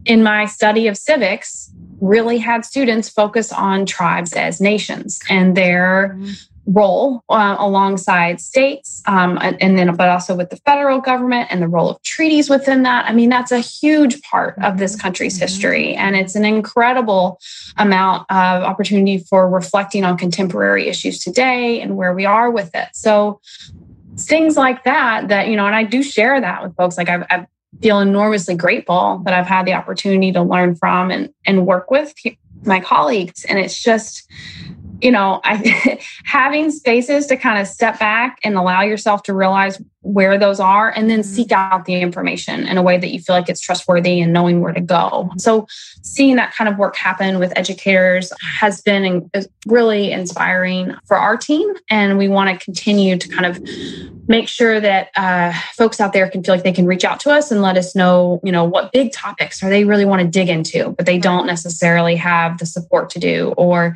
in 0.06 0.24
my 0.24 0.46
study 0.46 0.88
of 0.88 0.98
civics, 0.98 1.72
really 2.00 2.38
had 2.38 2.66
students 2.66 3.10
focus 3.10 3.52
on 3.52 3.86
tribes 3.86 4.34
as 4.34 4.62
nations 4.62 5.20
and 5.30 5.58
their 5.58 6.16
mm-hmm. 6.16 6.34
role 6.72 7.24
uh, 7.30 7.56
alongside 7.58 8.40
states 8.40 9.02
um, 9.08 9.40
and 9.42 9.78
then 9.78 9.96
but 9.96 10.10
also 10.10 10.36
with 10.36 10.50
the 10.50 10.58
federal 10.58 11.00
government 11.00 11.48
and 11.50 11.62
the 11.62 11.68
role 11.68 11.90
of 11.90 12.02
treaties 12.04 12.50
within 12.50 12.84
that 12.84 13.06
i 13.10 13.14
mean 13.14 13.30
that's 13.30 13.52
a 13.52 13.60
huge 13.60 14.22
part 14.22 14.56
of 14.62 14.78
this 14.78 14.94
mm-hmm. 14.94 15.02
country's 15.02 15.36
mm-hmm. 15.36 15.42
history 15.42 15.96
and 15.96 16.16
it's 16.16 16.36
an 16.36 16.46
incredible 16.46 17.40
amount 17.78 18.22
of 18.30 18.64
opportunity 18.64 19.18
for 19.18 19.50
reflecting 19.50 20.04
on 20.04 20.18
contemporary 20.18 20.88
issues 20.88 21.20
today 21.20 21.82
and 21.82 21.98
where 21.98 22.14
we 22.14 22.26
are 22.26 22.52
with 22.52 22.70
it 22.76 22.90
so 22.94 23.42
things 24.18 24.56
like 24.56 24.84
that 24.84 25.30
that 25.30 25.48
you 25.48 25.56
know 25.56 25.66
and 25.66 25.76
i 25.76 25.84
do 25.84 26.04
share 26.04 26.40
that 26.40 26.62
with 26.62 26.76
folks 26.76 26.98
like 26.98 27.10
i've, 27.10 27.26
I've 27.30 27.46
feel 27.82 28.00
enormously 28.00 28.56
grateful 28.56 29.22
that 29.26 29.34
I've 29.34 29.48
had 29.48 29.66
the 29.66 29.74
opportunity 29.74 30.32
to 30.32 30.42
learn 30.42 30.76
from 30.76 31.12
and, 31.12 31.34
and 31.46 31.66
work 31.66 31.92
with 31.92 32.14
my 32.64 32.80
colleagues. 32.80 33.46
And 33.46 33.60
it's 33.60 33.82
just, 33.82 34.30
you 35.02 35.12
know, 35.12 35.42
I, 35.44 36.00
having 36.26 36.72
spaces 36.72 37.28
to 37.28 37.38
kind 37.38 37.60
of 37.60 37.68
step 37.68 38.00
back 38.00 38.40
and 38.44 38.56
allow 38.56 38.82
yourself 38.82 39.24
to 39.24 39.34
realize 39.34 39.82
where 40.08 40.38
those 40.38 40.60
are 40.60 40.90
and 40.90 41.10
then 41.10 41.22
seek 41.22 41.50
mm-hmm. 41.50 41.74
out 41.74 41.86
the 41.86 41.96
information 41.96 42.66
in 42.66 42.78
a 42.78 42.82
way 42.82 42.98
that 42.98 43.10
you 43.10 43.20
feel 43.20 43.36
like 43.36 43.50
it's 43.50 43.60
trustworthy 43.60 44.22
and 44.22 44.32
knowing 44.32 44.62
where 44.62 44.72
to 44.72 44.80
go. 44.80 45.30
So 45.38 45.68
seeing 46.02 46.38
that 46.38 46.54
kind 46.54 46.70
of 46.70 46.78
work 46.78 46.96
happen 46.96 47.40
with 47.40 47.52
educators 47.58 48.32
has 48.60 48.82
been 48.82 49.30
really 49.66 50.12
inspiring 50.12 50.96
for 51.06 51.18
our 51.18 51.36
team. 51.36 51.74
And 51.90 52.18
we 52.18 52.30
want 52.30 52.50
to 52.50 52.64
continue 52.64 53.18
to 53.18 53.28
kind 53.28 53.46
of 53.46 53.62
make 54.30 54.48
sure 54.48 54.80
that 54.80 55.10
uh, 55.16 55.54
folks 55.76 56.00
out 56.00 56.14
there 56.14 56.30
can 56.30 56.44
feel 56.44 56.56
like 56.56 56.64
they 56.64 56.72
can 56.72 56.86
reach 56.86 57.04
out 57.04 57.20
to 57.22 57.32
us 57.32 57.52
and 57.52 57.62
let 57.62 57.78
us 57.78 57.96
know, 57.96 58.40
you 58.44 58.52
know, 58.52 58.64
what 58.64 58.92
big 58.92 59.12
topics 59.12 59.62
are 59.62 59.70
they 59.70 59.84
really 59.84 60.06
want 60.06 60.22
to 60.22 60.28
dig 60.28 60.48
into, 60.48 60.92
but 60.92 61.06
they 61.06 61.18
don't 61.18 61.46
necessarily 61.46 62.16
have 62.16 62.58
the 62.58 62.66
support 62.66 63.10
to 63.10 63.20
do. 63.20 63.54
Or 63.58 63.96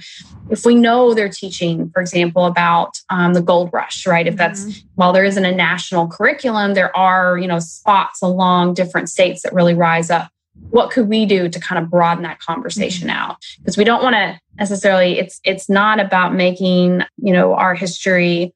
if 0.50 0.66
we 0.66 0.76
know 0.76 1.14
they're 1.14 1.30
teaching, 1.30 1.90
for 1.92 2.02
example, 2.02 2.46
about 2.46 3.00
um, 3.10 3.34
the 3.34 3.42
gold 3.42 3.70
rush, 3.72 4.06
right? 4.06 4.28
If 4.28 4.36
that's 4.36 4.66
mm-hmm. 4.66 4.88
while 4.96 5.14
there 5.14 5.24
isn't 5.24 5.46
a 5.46 5.54
national 5.54 6.01
curriculum, 6.08 6.74
there 6.74 6.96
are, 6.96 7.38
you 7.38 7.48
know, 7.48 7.60
spots 7.60 8.22
along 8.22 8.74
different 8.74 9.10
states 9.10 9.44
that 9.44 9.54
really 9.54 9.74
rise 9.74 10.10
up. 10.10 10.30
What 10.70 10.92
could 10.92 11.08
we 11.08 11.26
do 11.26 11.50
to 11.50 11.60
kind 11.60 11.84
of 11.84 11.90
broaden 11.90 12.24
that 12.24 12.40
conversation 12.40 13.08
mm-hmm. 13.08 13.32
out? 13.32 13.38
Because 13.60 13.78
we 13.78 13.84
don't 13.84 14.04
want 14.04 14.16
to 14.16 14.40
necessarily, 14.58 15.20
it's 15.20 15.40
it's 15.44 15.70
not 15.70 16.00
about 16.00 16.34
making, 16.34 17.02
you 17.18 17.34
know, 17.34 17.54
our 17.54 17.74
history 17.74 18.54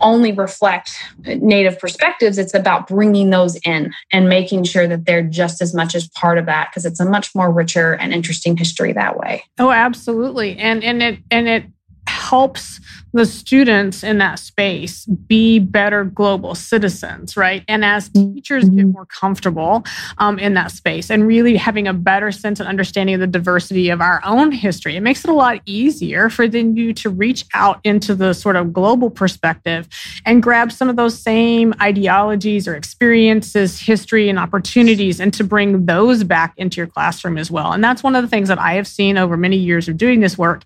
only 0.00 0.32
reflect 0.32 0.92
native 1.26 1.78
perspectives 1.78 2.38
it's 2.38 2.54
about 2.54 2.86
bringing 2.86 3.30
those 3.30 3.56
in 3.64 3.92
and 4.12 4.28
making 4.28 4.64
sure 4.64 4.86
that 4.86 5.04
they're 5.04 5.22
just 5.22 5.60
as 5.60 5.74
much 5.74 5.94
as 5.94 6.08
part 6.08 6.38
of 6.38 6.46
that 6.46 6.70
because 6.70 6.84
it's 6.84 7.00
a 7.00 7.04
much 7.04 7.34
more 7.34 7.52
richer 7.52 7.92
and 7.92 8.12
interesting 8.12 8.56
history 8.56 8.92
that 8.92 9.16
way 9.18 9.42
oh 9.58 9.70
absolutely 9.70 10.56
and 10.58 10.82
and 10.82 11.02
it 11.02 11.18
and 11.30 11.48
it 11.48 11.64
helps 12.30 12.80
the 13.12 13.24
students 13.24 14.02
in 14.02 14.18
that 14.18 14.40
space 14.40 15.06
be 15.06 15.60
better 15.60 16.04
global 16.04 16.54
citizens, 16.54 17.36
right? 17.36 17.62
And 17.68 17.84
as 17.84 18.08
teachers 18.08 18.68
get 18.68 18.86
more 18.86 19.06
comfortable 19.06 19.84
um, 20.18 20.40
in 20.40 20.54
that 20.54 20.72
space 20.72 21.10
and 21.10 21.24
really 21.24 21.56
having 21.56 21.86
a 21.86 21.92
better 21.92 22.32
sense 22.32 22.58
and 22.58 22.68
understanding 22.68 23.14
of 23.14 23.20
the 23.20 23.28
diversity 23.28 23.88
of 23.90 24.00
our 24.00 24.20
own 24.24 24.50
history, 24.50 24.96
it 24.96 25.00
makes 25.00 25.24
it 25.24 25.30
a 25.30 25.34
lot 25.34 25.60
easier 25.64 26.28
for 26.28 26.48
then 26.48 26.76
you 26.76 26.92
to 26.94 27.08
reach 27.08 27.44
out 27.54 27.78
into 27.84 28.16
the 28.16 28.32
sort 28.32 28.56
of 28.56 28.72
global 28.72 29.10
perspective 29.10 29.88
and 30.26 30.42
grab 30.42 30.72
some 30.72 30.88
of 30.88 30.96
those 30.96 31.16
same 31.16 31.72
ideologies 31.80 32.66
or 32.66 32.74
experiences, 32.74 33.78
history, 33.78 34.28
and 34.28 34.40
opportunities, 34.40 35.20
and 35.20 35.32
to 35.34 35.44
bring 35.44 35.86
those 35.86 36.24
back 36.24 36.52
into 36.56 36.78
your 36.78 36.88
classroom 36.88 37.38
as 37.38 37.48
well. 37.48 37.72
And 37.72 37.84
that's 37.84 38.02
one 38.02 38.16
of 38.16 38.22
the 38.22 38.28
things 38.28 38.48
that 38.48 38.58
I 38.58 38.72
have 38.74 38.88
seen 38.88 39.16
over 39.18 39.36
many 39.36 39.56
years 39.56 39.88
of 39.88 39.96
doing 39.96 40.18
this 40.18 40.36
work 40.36 40.64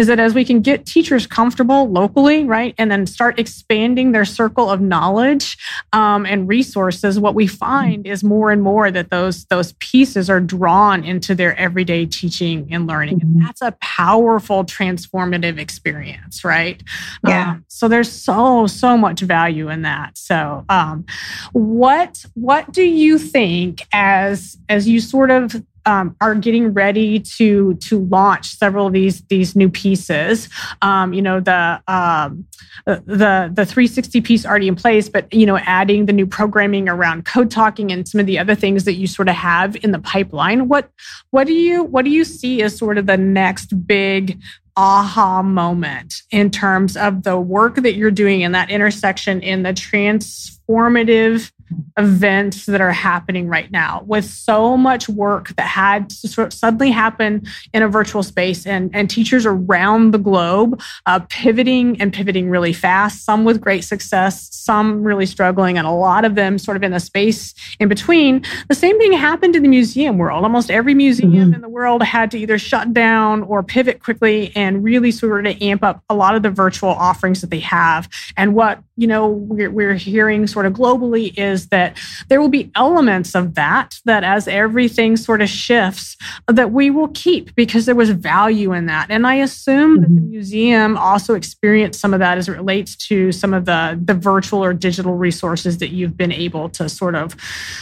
is 0.00 0.06
that 0.06 0.18
as 0.18 0.32
we 0.32 0.46
can 0.46 0.62
get 0.62 0.86
teachers 0.86 1.26
comfortable 1.26 1.86
locally, 1.90 2.42
right, 2.44 2.74
and 2.78 2.90
then 2.90 3.06
start 3.06 3.38
expanding 3.38 4.12
their 4.12 4.24
circle 4.24 4.70
of 4.70 4.80
knowledge 4.80 5.58
um, 5.92 6.24
and 6.24 6.48
resources, 6.48 7.20
what 7.20 7.34
we 7.34 7.46
find 7.46 8.06
is 8.06 8.24
more 8.24 8.50
and 8.50 8.62
more 8.62 8.90
that 8.90 9.10
those 9.10 9.44
those 9.46 9.74
pieces 9.74 10.30
are 10.30 10.40
drawn 10.40 11.04
into 11.04 11.34
their 11.34 11.54
everyday 11.56 12.06
teaching 12.06 12.66
and 12.70 12.86
learning, 12.86 13.20
and 13.20 13.34
mm-hmm. 13.34 13.44
that's 13.44 13.60
a 13.60 13.72
powerful 13.82 14.64
transformative 14.64 15.58
experience, 15.58 16.44
right? 16.44 16.82
Yeah. 17.28 17.50
Um, 17.50 17.64
so 17.68 17.86
there's 17.86 18.10
so 18.10 18.66
so 18.66 18.96
much 18.96 19.20
value 19.20 19.68
in 19.68 19.82
that. 19.82 20.16
So, 20.16 20.64
um, 20.70 21.04
what 21.52 22.24
what 22.32 22.72
do 22.72 22.84
you 22.84 23.18
think 23.18 23.82
as 23.92 24.56
as 24.70 24.88
you 24.88 24.98
sort 24.98 25.30
of 25.30 25.62
um, 25.86 26.16
are 26.20 26.34
getting 26.34 26.72
ready 26.72 27.20
to 27.20 27.74
to 27.74 28.00
launch 28.00 28.56
several 28.56 28.86
of 28.86 28.92
these 28.92 29.22
these 29.22 29.56
new 29.56 29.68
pieces. 29.68 30.48
Um, 30.82 31.12
you 31.12 31.22
know 31.22 31.40
the 31.40 31.82
um, 31.86 32.46
the 32.84 33.50
the 33.52 33.66
360 33.66 34.20
piece 34.20 34.46
already 34.46 34.68
in 34.68 34.76
place, 34.76 35.08
but 35.08 35.32
you 35.32 35.46
know 35.46 35.58
adding 35.58 36.06
the 36.06 36.12
new 36.12 36.26
programming 36.26 36.88
around 36.88 37.24
code 37.24 37.50
talking 37.50 37.90
and 37.90 38.08
some 38.08 38.20
of 38.20 38.26
the 38.26 38.38
other 38.38 38.54
things 38.54 38.84
that 38.84 38.94
you 38.94 39.06
sort 39.06 39.28
of 39.28 39.34
have 39.34 39.76
in 39.82 39.92
the 39.92 39.98
pipeline. 39.98 40.68
What 40.68 40.90
what 41.30 41.46
do 41.46 41.52
you 41.52 41.84
what 41.84 42.04
do 42.04 42.10
you 42.10 42.24
see 42.24 42.62
as 42.62 42.76
sort 42.76 42.98
of 42.98 43.06
the 43.06 43.16
next 43.16 43.86
big 43.86 44.40
aha 44.76 45.42
moment 45.42 46.22
in 46.30 46.50
terms 46.50 46.96
of 46.96 47.22
the 47.22 47.38
work 47.38 47.76
that 47.76 47.94
you're 47.94 48.10
doing 48.10 48.40
in 48.42 48.52
that 48.52 48.70
intersection 48.70 49.42
in 49.42 49.62
the 49.62 49.72
transformative 49.72 51.50
events 51.98 52.66
that 52.66 52.80
are 52.80 52.92
happening 52.92 53.48
right 53.48 53.70
now 53.70 54.02
with 54.06 54.24
so 54.24 54.76
much 54.76 55.08
work 55.08 55.48
that 55.56 55.66
had 55.66 56.10
to 56.10 56.28
sort 56.28 56.48
of 56.48 56.52
suddenly 56.52 56.90
happen 56.90 57.42
in 57.72 57.82
a 57.82 57.88
virtual 57.88 58.22
space 58.22 58.66
and, 58.66 58.90
and 58.94 59.10
teachers 59.10 59.44
around 59.46 60.12
the 60.12 60.18
globe 60.18 60.80
uh, 61.06 61.20
pivoting 61.28 62.00
and 62.00 62.12
pivoting 62.12 62.48
really 62.48 62.72
fast, 62.72 63.24
some 63.24 63.44
with 63.44 63.60
great 63.60 63.84
success, 63.84 64.48
some 64.54 65.02
really 65.02 65.26
struggling, 65.26 65.78
and 65.78 65.86
a 65.86 65.90
lot 65.90 66.24
of 66.24 66.34
them 66.34 66.58
sort 66.58 66.76
of 66.76 66.82
in 66.82 66.92
the 66.92 67.00
space 67.00 67.54
in 67.78 67.88
between. 67.88 68.44
The 68.68 68.74
same 68.74 68.98
thing 68.98 69.12
happened 69.12 69.56
in 69.56 69.62
the 69.62 69.68
museum 69.68 70.18
world. 70.18 70.44
Almost 70.44 70.70
every 70.70 70.94
museum 70.94 71.32
mm-hmm. 71.32 71.54
in 71.54 71.60
the 71.60 71.68
world 71.68 72.02
had 72.02 72.30
to 72.32 72.38
either 72.38 72.58
shut 72.58 72.92
down 72.92 73.42
or 73.42 73.62
pivot 73.62 74.00
quickly 74.00 74.52
and 74.56 74.82
really 74.82 75.10
sort 75.10 75.46
of 75.46 75.60
amp 75.60 75.82
up 75.82 76.02
a 76.08 76.14
lot 76.14 76.34
of 76.34 76.42
the 76.42 76.50
virtual 76.50 76.90
offerings 76.90 77.40
that 77.40 77.50
they 77.50 77.60
have. 77.60 78.08
And 78.36 78.54
what 78.54 78.82
you 78.96 79.06
know 79.06 79.28
we're, 79.28 79.70
we're 79.70 79.94
hearing 79.94 80.46
sort 80.46 80.66
of 80.66 80.72
globally 80.72 81.36
is 81.38 81.59
that 81.68 81.96
there 82.28 82.40
will 82.40 82.48
be 82.48 82.70
elements 82.74 83.34
of 83.34 83.54
that 83.54 83.94
that 84.04 84.24
as 84.24 84.48
everything 84.48 85.16
sort 85.16 85.42
of 85.42 85.48
shifts 85.48 86.16
that 86.46 86.72
we 86.72 86.90
will 86.90 87.08
keep 87.08 87.54
because 87.54 87.86
there 87.86 87.94
was 87.94 88.10
value 88.10 88.72
in 88.72 88.86
that 88.86 89.10
and 89.10 89.26
i 89.26 89.34
assume 89.34 89.94
mm-hmm. 89.94 90.02
that 90.02 90.08
the 90.08 90.20
mm-hmm. 90.20 90.30
museum 90.30 90.96
also 90.96 91.34
experienced 91.34 92.00
some 92.00 92.14
of 92.14 92.20
that 92.20 92.38
as 92.38 92.48
it 92.48 92.52
relates 92.52 92.96
to 92.96 93.32
some 93.32 93.54
of 93.54 93.64
the 93.64 93.98
the 94.04 94.14
virtual 94.14 94.62
or 94.62 94.72
digital 94.72 95.14
resources 95.14 95.78
that 95.78 95.90
you've 95.90 96.16
been 96.16 96.32
able 96.32 96.68
to 96.68 96.88
sort 96.88 97.14
of 97.14 97.36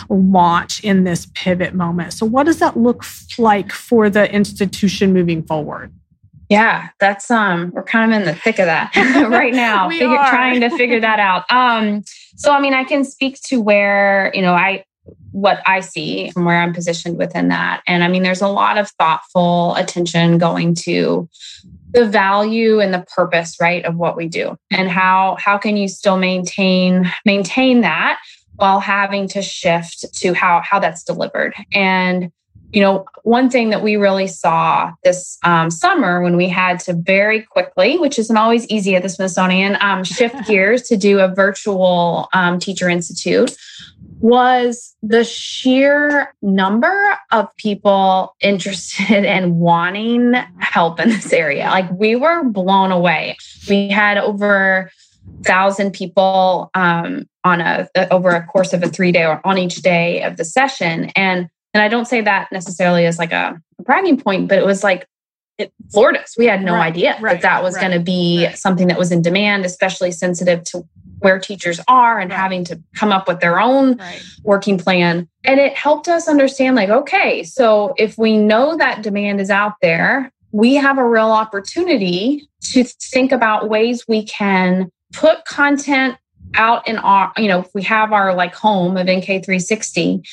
launch 0.08 0.82
in 0.84 1.04
this 1.04 1.26
pivot 1.34 1.74
moment 1.74 2.12
so 2.12 2.26
what 2.26 2.44
does 2.44 2.58
that 2.58 2.76
look 2.76 3.04
like 3.38 3.72
for 3.72 4.10
the 4.10 4.32
institution 4.32 5.12
moving 5.12 5.42
forward 5.42 5.92
yeah, 6.48 6.88
that's 6.98 7.30
um 7.30 7.70
we're 7.74 7.82
kind 7.82 8.12
of 8.12 8.20
in 8.20 8.26
the 8.26 8.34
thick 8.34 8.58
of 8.58 8.66
that 8.66 8.94
right 9.30 9.54
now, 9.54 9.88
figure, 9.90 10.16
trying 10.28 10.60
to 10.60 10.70
figure 10.70 11.00
that 11.00 11.20
out. 11.20 11.44
Um 11.50 12.02
so 12.36 12.52
I 12.52 12.60
mean 12.60 12.74
I 12.74 12.84
can 12.84 13.04
speak 13.04 13.40
to 13.42 13.60
where, 13.60 14.30
you 14.34 14.42
know, 14.42 14.54
I 14.54 14.84
what 15.32 15.60
I 15.66 15.80
see 15.80 16.30
from 16.30 16.44
where 16.44 16.60
I'm 16.60 16.72
positioned 16.72 17.18
within 17.18 17.48
that. 17.48 17.82
And 17.86 18.02
I 18.02 18.08
mean 18.08 18.22
there's 18.22 18.42
a 18.42 18.48
lot 18.48 18.78
of 18.78 18.90
thoughtful 18.92 19.74
attention 19.74 20.38
going 20.38 20.74
to 20.76 21.28
the 21.90 22.06
value 22.06 22.80
and 22.80 22.92
the 22.92 23.04
purpose, 23.14 23.56
right, 23.60 23.84
of 23.84 23.96
what 23.96 24.16
we 24.16 24.28
do. 24.28 24.56
And 24.70 24.88
how 24.88 25.36
how 25.38 25.58
can 25.58 25.76
you 25.76 25.88
still 25.88 26.16
maintain 26.16 27.10
maintain 27.24 27.82
that 27.82 28.20
while 28.56 28.80
having 28.80 29.28
to 29.28 29.42
shift 29.42 30.12
to 30.14 30.32
how 30.32 30.60
how 30.64 30.78
that's 30.78 31.04
delivered. 31.04 31.54
And 31.72 32.32
you 32.72 32.82
know, 32.82 33.06
one 33.22 33.48
thing 33.48 33.70
that 33.70 33.82
we 33.82 33.96
really 33.96 34.26
saw 34.26 34.92
this 35.02 35.38
um, 35.42 35.70
summer 35.70 36.22
when 36.22 36.36
we 36.36 36.48
had 36.48 36.80
to 36.80 36.92
very 36.92 37.42
quickly, 37.42 37.98
which 37.98 38.18
isn't 38.18 38.36
always 38.36 38.66
easy 38.68 38.94
at 38.94 39.02
the 39.02 39.08
Smithsonian, 39.08 39.76
um, 39.80 40.04
shift 40.04 40.36
gears 40.46 40.82
to 40.82 40.96
do 40.96 41.18
a 41.20 41.28
virtual 41.28 42.28
um, 42.34 42.58
teacher 42.58 42.88
institute 42.88 43.56
was 44.20 44.96
the 45.02 45.24
sheer 45.24 46.34
number 46.42 47.16
of 47.30 47.54
people 47.56 48.34
interested 48.40 49.24
and 49.24 49.58
wanting 49.58 50.34
help 50.58 51.00
in 51.00 51.08
this 51.08 51.32
area. 51.32 51.66
Like 51.66 51.90
we 51.92 52.16
were 52.16 52.44
blown 52.44 52.90
away. 52.90 53.36
We 53.68 53.88
had 53.88 54.18
over 54.18 54.90
thousand 55.44 55.92
people 55.92 56.70
um, 56.74 57.28
on 57.44 57.60
a 57.60 57.88
over 58.10 58.30
a 58.30 58.44
course 58.46 58.72
of 58.72 58.82
a 58.82 58.88
three 58.88 59.12
day 59.12 59.24
or 59.24 59.40
on 59.46 59.58
each 59.58 59.76
day 59.76 60.22
of 60.22 60.36
the 60.36 60.44
session, 60.44 61.10
and 61.16 61.48
and 61.74 61.82
I 61.82 61.88
don't 61.88 62.06
say 62.06 62.20
that 62.20 62.50
necessarily 62.52 63.06
as 63.06 63.18
like 63.18 63.32
a 63.32 63.60
bragging 63.82 64.20
point, 64.20 64.48
but 64.48 64.58
it 64.58 64.64
was 64.64 64.82
like 64.82 65.06
it 65.58 65.72
floored 65.90 66.16
us. 66.16 66.36
We 66.38 66.46
had 66.46 66.62
no 66.62 66.74
right, 66.74 66.86
idea 66.86 67.18
right, 67.20 67.32
that 67.32 67.42
that 67.42 67.62
was 67.62 67.74
right, 67.74 67.88
going 67.88 67.98
to 67.98 68.04
be 68.04 68.48
something 68.54 68.86
that 68.88 68.98
was 68.98 69.10
in 69.10 69.22
demand, 69.22 69.64
especially 69.64 70.12
sensitive 70.12 70.62
to 70.64 70.86
where 71.18 71.38
teachers 71.40 71.80
are 71.88 72.20
and 72.20 72.32
having 72.32 72.62
to 72.64 72.80
come 72.94 73.10
up 73.10 73.26
with 73.26 73.40
their 73.40 73.58
own 73.58 74.00
working 74.44 74.78
plan. 74.78 75.28
And 75.44 75.58
it 75.58 75.74
helped 75.74 76.06
us 76.06 76.28
understand 76.28 76.76
like, 76.76 76.90
okay, 76.90 77.42
so 77.42 77.92
if 77.96 78.16
we 78.16 78.38
know 78.38 78.76
that 78.76 79.02
demand 79.02 79.40
is 79.40 79.50
out 79.50 79.74
there, 79.82 80.32
we 80.52 80.76
have 80.76 80.96
a 80.96 81.04
real 81.04 81.32
opportunity 81.32 82.48
to 82.72 82.84
think 82.84 83.32
about 83.32 83.68
ways 83.68 84.06
we 84.06 84.24
can 84.24 84.90
put 85.12 85.44
content 85.44 86.16
out 86.54 86.86
in 86.86 86.98
our, 86.98 87.32
you 87.36 87.48
know, 87.48 87.60
if 87.60 87.68
we 87.74 87.82
have 87.82 88.12
our 88.12 88.34
like 88.34 88.54
home 88.54 88.96
of 88.96 89.06
NK360, 89.06 90.26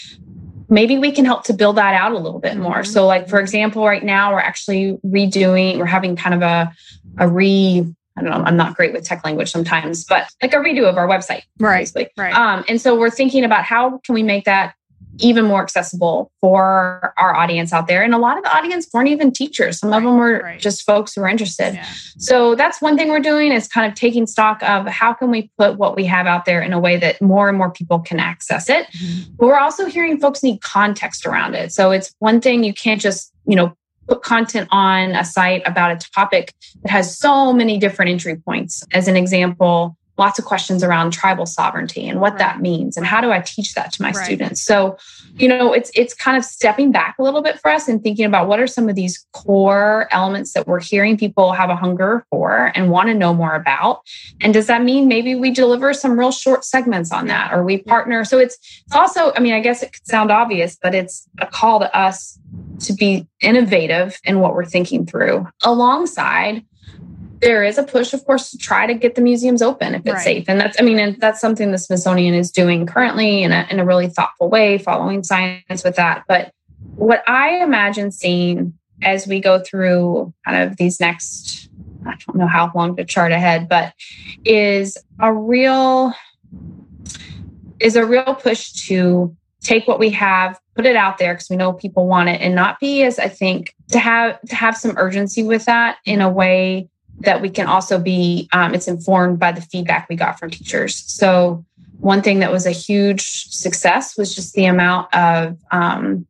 maybe 0.69 0.97
we 0.97 1.11
can 1.11 1.25
help 1.25 1.45
to 1.45 1.53
build 1.53 1.77
that 1.77 1.93
out 1.93 2.11
a 2.11 2.17
little 2.17 2.39
bit 2.39 2.57
more. 2.57 2.77
Mm-hmm. 2.77 2.91
So, 2.91 3.05
like 3.05 3.29
for 3.29 3.39
example, 3.39 3.85
right 3.85 4.03
now 4.03 4.33
we're 4.33 4.39
actually 4.39 4.97
redoing, 5.05 5.77
we're 5.77 5.85
having 5.85 6.15
kind 6.15 6.35
of 6.35 6.41
a 6.41 6.73
a 7.17 7.27
re 7.27 7.85
I 8.17 8.21
don't 8.21 8.31
know, 8.31 8.45
I'm 8.45 8.55
not 8.55 8.77
great 8.77 8.93
with 8.93 9.03
tech 9.03 9.25
language 9.25 9.51
sometimes, 9.51 10.05
but 10.05 10.29
like 10.41 10.53
a 10.53 10.57
redo 10.57 10.87
of 10.87 10.97
our 10.97 11.07
website. 11.07 11.41
Right. 11.59 11.81
Basically. 11.81 12.09
Right. 12.17 12.33
Um, 12.33 12.63
and 12.69 12.79
so 12.79 12.97
we're 12.97 13.09
thinking 13.09 13.43
about 13.43 13.65
how 13.65 13.97
can 14.05 14.15
we 14.15 14.23
make 14.23 14.45
that 14.45 14.73
even 15.19 15.45
more 15.45 15.61
accessible 15.61 16.31
for 16.41 17.13
our 17.17 17.35
audience 17.35 17.71
out 17.73 17.87
there. 17.87 18.03
And 18.03 18.13
a 18.13 18.17
lot 18.17 18.37
of 18.37 18.43
the 18.43 18.55
audience 18.55 18.87
weren't 18.93 19.09
even 19.09 19.31
teachers. 19.31 19.79
Some 19.79 19.91
right, 19.91 19.97
of 19.97 20.03
them 20.03 20.17
were 20.17 20.41
right. 20.43 20.59
just 20.59 20.83
folks 20.83 21.13
who 21.13 21.21
were 21.21 21.27
interested. 21.27 21.75
Yeah. 21.75 21.85
So 22.17 22.55
that's 22.55 22.81
one 22.81 22.97
thing 22.97 23.09
we're 23.09 23.19
doing 23.19 23.51
is 23.51 23.67
kind 23.67 23.89
of 23.89 23.97
taking 23.97 24.27
stock 24.27 24.61
of 24.63 24.87
how 24.87 25.13
can 25.13 25.31
we 25.31 25.49
put 25.57 25.77
what 25.77 25.95
we 25.95 26.05
have 26.05 26.27
out 26.27 26.45
there 26.45 26.61
in 26.61 26.73
a 26.73 26.79
way 26.79 26.97
that 26.97 27.21
more 27.21 27.49
and 27.49 27.57
more 27.57 27.71
people 27.71 27.99
can 27.99 28.19
access 28.19 28.69
it. 28.69 28.87
Mm-hmm. 28.87 29.33
But 29.37 29.47
we're 29.47 29.59
also 29.59 29.85
hearing 29.85 30.19
folks 30.19 30.43
need 30.43 30.61
context 30.61 31.25
around 31.25 31.55
it. 31.55 31.71
So 31.71 31.91
it's 31.91 32.13
one 32.19 32.41
thing 32.41 32.63
you 32.63 32.73
can't 32.73 33.01
just, 33.01 33.33
you 33.47 33.55
know, 33.55 33.75
put 34.07 34.21
content 34.21 34.67
on 34.71 35.11
a 35.11 35.25
site 35.25 35.63
about 35.65 35.91
a 35.91 36.09
topic 36.13 36.53
that 36.83 36.91
has 36.91 37.17
so 37.17 37.51
many 37.51 37.77
different 37.77 38.11
entry 38.11 38.35
points. 38.35 38.83
As 38.93 39.07
an 39.07 39.15
example, 39.15 39.97
lots 40.17 40.39
of 40.39 40.45
questions 40.45 40.83
around 40.83 41.11
tribal 41.11 41.45
sovereignty 41.45 42.07
and 42.07 42.21
what 42.21 42.33
right. 42.33 42.39
that 42.39 42.61
means 42.61 42.95
and 42.95 43.05
how 43.05 43.19
do 43.19 43.31
I 43.31 43.39
teach 43.41 43.73
that 43.73 43.91
to 43.93 44.01
my 44.01 44.11
right. 44.11 44.25
students. 44.25 44.61
So, 44.61 44.97
you 45.35 45.47
know, 45.47 45.73
it's 45.73 45.91
it's 45.93 46.13
kind 46.13 46.37
of 46.37 46.45
stepping 46.45 46.91
back 46.91 47.15
a 47.19 47.23
little 47.23 47.41
bit 47.41 47.59
for 47.59 47.69
us 47.69 47.87
and 47.87 48.01
thinking 48.01 48.25
about 48.25 48.47
what 48.47 48.59
are 48.59 48.67
some 48.67 48.87
of 48.87 48.95
these 48.95 49.25
core 49.33 50.07
elements 50.11 50.53
that 50.53 50.67
we're 50.67 50.79
hearing 50.79 51.17
people 51.17 51.51
have 51.51 51.69
a 51.69 51.75
hunger 51.75 52.25
for 52.29 52.71
and 52.75 52.89
want 52.89 53.09
to 53.09 53.13
know 53.13 53.33
more 53.33 53.55
about. 53.55 54.01
And 54.41 54.53
does 54.53 54.67
that 54.67 54.83
mean 54.83 55.07
maybe 55.07 55.35
we 55.35 55.51
deliver 55.51 55.93
some 55.93 56.17
real 56.17 56.31
short 56.31 56.63
segments 56.63 57.11
on 57.11 57.27
that 57.27 57.53
or 57.53 57.63
we 57.63 57.79
partner? 57.79 58.23
So 58.23 58.39
it's 58.39 58.57
it's 58.85 58.95
also, 58.95 59.33
I 59.35 59.39
mean, 59.39 59.53
I 59.53 59.59
guess 59.59 59.83
it 59.83 59.93
could 59.93 60.07
sound 60.07 60.31
obvious, 60.31 60.77
but 60.81 60.95
it's 60.95 61.27
a 61.39 61.47
call 61.47 61.79
to 61.79 61.97
us 61.97 62.39
to 62.79 62.93
be 62.93 63.27
innovative 63.41 64.19
in 64.23 64.39
what 64.39 64.53
we're 64.53 64.65
thinking 64.65 65.05
through 65.05 65.47
alongside 65.63 66.65
there 67.39 67.63
is 67.63 67.77
a 67.77 67.83
push, 67.83 68.13
of 68.13 68.25
course, 68.25 68.51
to 68.51 68.57
try 68.57 68.87
to 68.87 68.93
get 68.93 69.15
the 69.15 69.21
museums 69.21 69.61
open 69.61 69.95
if 69.95 70.01
it's 70.05 70.13
right. 70.13 70.23
safe. 70.23 70.45
And 70.47 70.59
that's, 70.59 70.79
I 70.79 70.83
mean, 70.83 70.99
and 70.99 71.19
that's 71.19 71.41
something 71.41 71.71
the 71.71 71.77
Smithsonian 71.77 72.33
is 72.33 72.51
doing 72.51 72.85
currently 72.85 73.43
in 73.43 73.51
a, 73.51 73.67
in 73.69 73.79
a 73.79 73.85
really 73.85 74.07
thoughtful 74.07 74.49
way, 74.49 74.77
following 74.77 75.23
science 75.23 75.83
with 75.83 75.95
that. 75.95 76.23
But 76.27 76.53
what 76.95 77.23
I 77.27 77.63
imagine 77.63 78.11
seeing 78.11 78.73
as 79.01 79.27
we 79.27 79.39
go 79.39 79.59
through 79.59 80.33
kind 80.45 80.69
of 80.69 80.77
these 80.77 80.99
next, 80.99 81.69
I 82.05 82.15
don't 82.25 82.37
know 82.37 82.47
how 82.47 82.71
long 82.73 82.95
to 82.95 83.05
chart 83.05 83.31
ahead, 83.31 83.67
but 83.67 83.93
is 84.45 84.97
a 85.19 85.33
real, 85.33 86.13
is 87.79 87.95
a 87.95 88.05
real 88.05 88.35
push 88.35 88.71
to 88.87 89.35
take 89.61 89.87
what 89.87 89.99
we 89.99 90.11
have 90.11 90.59
put 90.75 90.85
it 90.85 90.95
out 90.95 91.17
there 91.17 91.33
because 91.33 91.49
we 91.49 91.55
know 91.55 91.73
people 91.73 92.05
want 92.05 92.29
it 92.29 92.39
and 92.39 92.53
not 92.53 92.79
be 92.79 93.01
as 93.01 93.17
i 93.17 93.27
think 93.27 93.73
to 93.89 93.97
have 93.97 94.39
to 94.41 94.53
have 94.53 94.77
some 94.77 94.93
urgency 94.97 95.41
with 95.41 95.65
that 95.65 95.97
in 96.05 96.21
a 96.21 96.29
way 96.29 96.87
that 97.19 97.41
we 97.41 97.49
can 97.49 97.67
also 97.67 97.99
be 97.99 98.49
um, 98.53 98.73
it's 98.73 98.87
informed 98.87 99.39
by 99.39 99.51
the 99.51 99.61
feedback 99.61 100.07
we 100.09 100.15
got 100.15 100.39
from 100.39 100.49
teachers. 100.49 100.95
So 100.95 101.65
one 101.99 102.21
thing 102.21 102.39
that 102.39 102.51
was 102.51 102.65
a 102.65 102.71
huge 102.71 103.47
success 103.49 104.17
was 104.17 104.35
just 104.35 104.53
the 104.53 104.65
amount 104.65 105.13
of 105.13 105.57
um, 105.71 106.27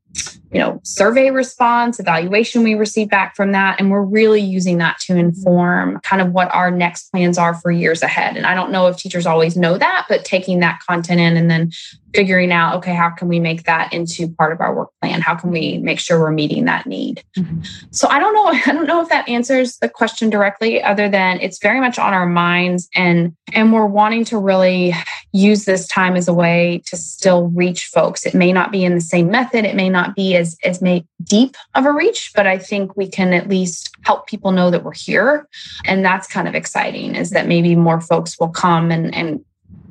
you 0.51 0.59
know 0.59 0.79
survey 0.83 1.31
response 1.31 1.99
evaluation 1.99 2.63
we 2.63 2.75
received 2.75 3.09
back 3.09 3.35
from 3.35 3.51
that. 3.51 3.79
And 3.79 3.91
we're 3.91 4.03
really 4.03 4.41
using 4.41 4.77
that 4.77 4.99
to 5.01 5.15
inform 5.15 5.99
kind 6.01 6.21
of 6.21 6.31
what 6.31 6.53
our 6.53 6.71
next 6.71 7.11
plans 7.11 7.37
are 7.37 7.55
for 7.55 7.71
years 7.71 8.01
ahead. 8.01 8.37
And 8.37 8.45
i 8.45 8.53
don't 8.53 8.71
know 8.71 8.87
if 8.87 8.97
teachers 8.97 9.25
always 9.25 9.57
know 9.57 9.77
that 9.77 10.05
but 10.07 10.23
taking 10.23 10.59
that 10.59 10.79
content 10.87 11.19
in 11.19 11.35
and 11.35 11.49
then 11.49 11.71
figuring 12.15 12.51
out 12.51 12.75
okay 12.75 12.93
how 12.93 13.09
can 13.09 13.27
we 13.27 13.39
make 13.39 13.63
that 13.63 13.91
into 13.93 14.27
part 14.27 14.53
of 14.53 14.61
our 14.61 14.73
work 14.73 14.89
plan? 15.01 15.21
How 15.21 15.35
can 15.35 15.51
we 15.51 15.77
make 15.79 15.99
sure 15.99 16.19
we're 16.19 16.31
meeting 16.31 16.65
that 16.65 16.85
need? 16.85 17.23
Mm-hmm. 17.37 17.61
so 17.91 18.07
i 18.09 18.19
don't 18.19 18.33
know 18.33 18.47
i 18.71 18.73
don't 18.73 18.87
know 18.87 19.01
if 19.01 19.09
that 19.09 19.27
answers 19.27 19.77
the 19.77 19.89
question 19.89 20.29
directly 20.29 20.81
other 20.81 21.09
than 21.09 21.39
it's 21.41 21.59
very 21.59 21.79
much 21.79 21.99
on 21.99 22.13
our 22.13 22.25
minds 22.25 22.89
and 22.95 23.35
and 23.53 23.73
we're 23.73 23.85
wanting 23.85 24.25
to 24.25 24.37
really 24.37 24.93
use 25.31 25.65
this 25.65 25.87
time 25.87 26.15
as 26.15 26.27
a 26.27 26.33
way 26.33 26.81
to 26.85 26.95
still 26.95 27.47
reach 27.49 27.87
folks. 27.87 28.25
It 28.25 28.33
may 28.33 28.53
not 28.53 28.71
be 28.71 28.85
in 28.85 28.95
the 28.95 29.01
same 29.01 29.29
method. 29.29 29.65
It 29.65 29.75
may 29.75 29.89
not 29.89 30.15
be 30.15 30.35
as 30.35 30.57
as 30.63 30.81
may 30.81 31.05
deep 31.23 31.55
of 31.73 31.85
a 31.85 31.91
reach 31.91 32.31
but 32.35 32.45
i 32.45 32.57
think 32.57 32.95
we 32.95 33.07
can 33.07 33.33
at 33.33 33.49
least 33.49 33.95
help 34.05 34.27
people 34.27 34.51
know 34.51 34.71
that 34.71 34.83
we're 34.83 34.93
here. 34.93 35.47
And 35.83 36.05
that's 36.05 36.27
kind 36.27 36.47
of 36.47 36.55
exciting 36.55 37.15
is 37.15 37.31
that 37.31 37.47
maybe 37.47 37.75
more 37.75 37.99
folks 37.99 38.39
will 38.39 38.49
come 38.49 38.91
and 38.91 39.13
and 39.13 39.43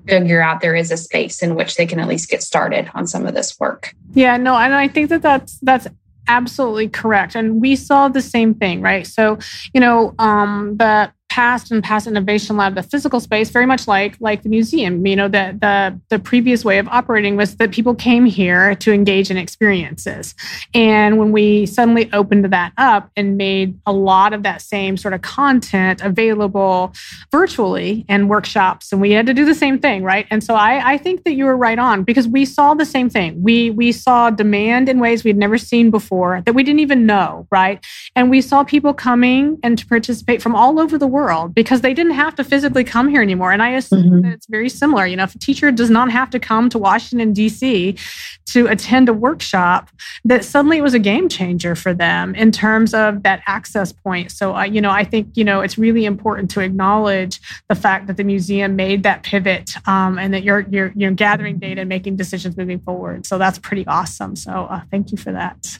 figure 0.06 0.40
out 0.40 0.60
there 0.60 0.74
is 0.74 0.90
a 0.90 0.96
space 0.96 1.42
in 1.42 1.54
which 1.54 1.76
they 1.76 1.86
can 1.86 1.98
at 1.98 2.08
least 2.08 2.28
get 2.28 2.42
started 2.42 2.90
on 2.94 3.06
some 3.06 3.26
of 3.26 3.34
this 3.34 3.58
work. 3.58 3.94
Yeah, 4.12 4.36
no, 4.36 4.56
and 4.56 4.74
I 4.74 4.88
think 4.88 5.08
that 5.10 5.22
that's 5.22 5.58
that's 5.60 5.86
absolutely 6.28 6.88
correct 6.88 7.34
and 7.34 7.60
we 7.60 7.76
saw 7.76 8.08
the 8.08 8.22
same 8.22 8.54
thing 8.54 8.80
right 8.80 9.06
so 9.06 9.38
you 9.74 9.80
know 9.80 10.14
um 10.18 10.74
the 10.78 11.12
past 11.34 11.72
and 11.72 11.82
past 11.82 12.06
innovation 12.06 12.56
lab, 12.56 12.76
the 12.76 12.82
physical 12.84 13.18
space, 13.18 13.50
very 13.50 13.66
much 13.66 13.88
like 13.88 14.14
like 14.20 14.44
the 14.44 14.48
museum. 14.48 15.04
You 15.04 15.16
know, 15.16 15.26
the 15.26 15.58
the 15.60 16.00
the 16.08 16.20
previous 16.20 16.64
way 16.64 16.78
of 16.78 16.86
operating 16.86 17.34
was 17.36 17.56
that 17.56 17.72
people 17.72 17.92
came 17.92 18.24
here 18.24 18.76
to 18.76 18.92
engage 18.92 19.32
in 19.32 19.36
experiences, 19.36 20.36
and 20.74 21.18
when 21.18 21.32
we 21.32 21.66
suddenly 21.66 22.08
opened 22.12 22.44
that 22.44 22.72
up 22.78 23.10
and 23.16 23.36
made 23.36 23.76
a 23.84 23.92
lot 23.92 24.32
of 24.32 24.44
that 24.44 24.62
same 24.62 24.96
sort 24.96 25.12
of 25.12 25.22
content 25.22 26.00
available 26.02 26.92
virtually 27.32 28.04
and 28.08 28.30
workshops, 28.30 28.92
and 28.92 29.00
we 29.00 29.10
had 29.10 29.26
to 29.26 29.34
do 29.34 29.44
the 29.44 29.56
same 29.56 29.80
thing, 29.80 30.04
right? 30.04 30.28
And 30.30 30.44
so 30.44 30.54
I, 30.54 30.92
I 30.92 30.98
think 30.98 31.24
that 31.24 31.32
you 31.32 31.46
were 31.46 31.56
right 31.56 31.80
on 31.80 32.04
because 32.04 32.28
we 32.28 32.44
saw 32.44 32.74
the 32.74 32.86
same 32.86 33.10
thing. 33.10 33.42
We 33.42 33.70
we 33.70 33.90
saw 33.90 34.30
demand 34.30 34.88
in 34.88 35.00
ways 35.00 35.24
we'd 35.24 35.36
never 35.36 35.58
seen 35.58 35.90
before 35.90 36.42
that 36.42 36.54
we 36.54 36.62
didn't 36.62 36.78
even 36.80 37.06
know, 37.06 37.48
right? 37.50 37.84
And 38.14 38.30
we 38.30 38.40
saw 38.40 38.62
people 38.62 38.94
coming 38.94 39.58
and 39.64 39.76
to 39.76 39.84
participate 39.84 40.40
from 40.40 40.54
all 40.54 40.78
over 40.78 40.96
the 40.96 41.08
world 41.08 41.23
because 41.54 41.80
they 41.80 41.94
didn't 41.94 42.14
have 42.14 42.34
to 42.36 42.44
physically 42.44 42.84
come 42.84 43.08
here 43.08 43.22
anymore. 43.22 43.52
And 43.52 43.62
I 43.62 43.70
assume 43.70 44.04
mm-hmm. 44.04 44.20
that 44.22 44.32
it's 44.32 44.46
very 44.46 44.68
similar. 44.68 45.06
You 45.06 45.16
know, 45.16 45.24
if 45.24 45.34
a 45.34 45.38
teacher 45.38 45.70
does 45.70 45.90
not 45.90 46.10
have 46.10 46.30
to 46.30 46.38
come 46.38 46.68
to 46.70 46.78
Washington, 46.78 47.32
D.C. 47.32 47.96
to 48.46 48.66
attend 48.66 49.08
a 49.08 49.12
workshop, 49.12 49.90
that 50.24 50.44
suddenly 50.44 50.78
it 50.78 50.82
was 50.82 50.94
a 50.94 50.98
game 50.98 51.28
changer 51.28 51.74
for 51.74 51.94
them 51.94 52.34
in 52.34 52.52
terms 52.52 52.94
of 52.94 53.22
that 53.22 53.42
access 53.46 53.92
point. 53.92 54.30
So, 54.30 54.54
uh, 54.54 54.64
you 54.64 54.80
know, 54.80 54.90
I 54.90 55.04
think, 55.04 55.28
you 55.34 55.44
know, 55.44 55.60
it's 55.60 55.78
really 55.78 56.04
important 56.04 56.50
to 56.52 56.60
acknowledge 56.60 57.40
the 57.68 57.74
fact 57.74 58.06
that 58.06 58.16
the 58.16 58.24
museum 58.24 58.76
made 58.76 59.02
that 59.04 59.22
pivot 59.22 59.74
um, 59.88 60.18
and 60.18 60.32
that 60.34 60.42
you're, 60.42 60.60
you're, 60.70 60.92
you're 60.94 61.10
gathering 61.12 61.58
data 61.58 61.80
and 61.82 61.88
making 61.88 62.16
decisions 62.16 62.56
moving 62.56 62.80
forward. 62.80 63.26
So 63.26 63.38
that's 63.38 63.58
pretty 63.58 63.86
awesome. 63.86 64.36
So 64.36 64.50
uh, 64.50 64.82
thank 64.90 65.12
you 65.12 65.18
for 65.18 65.32
that. 65.32 65.78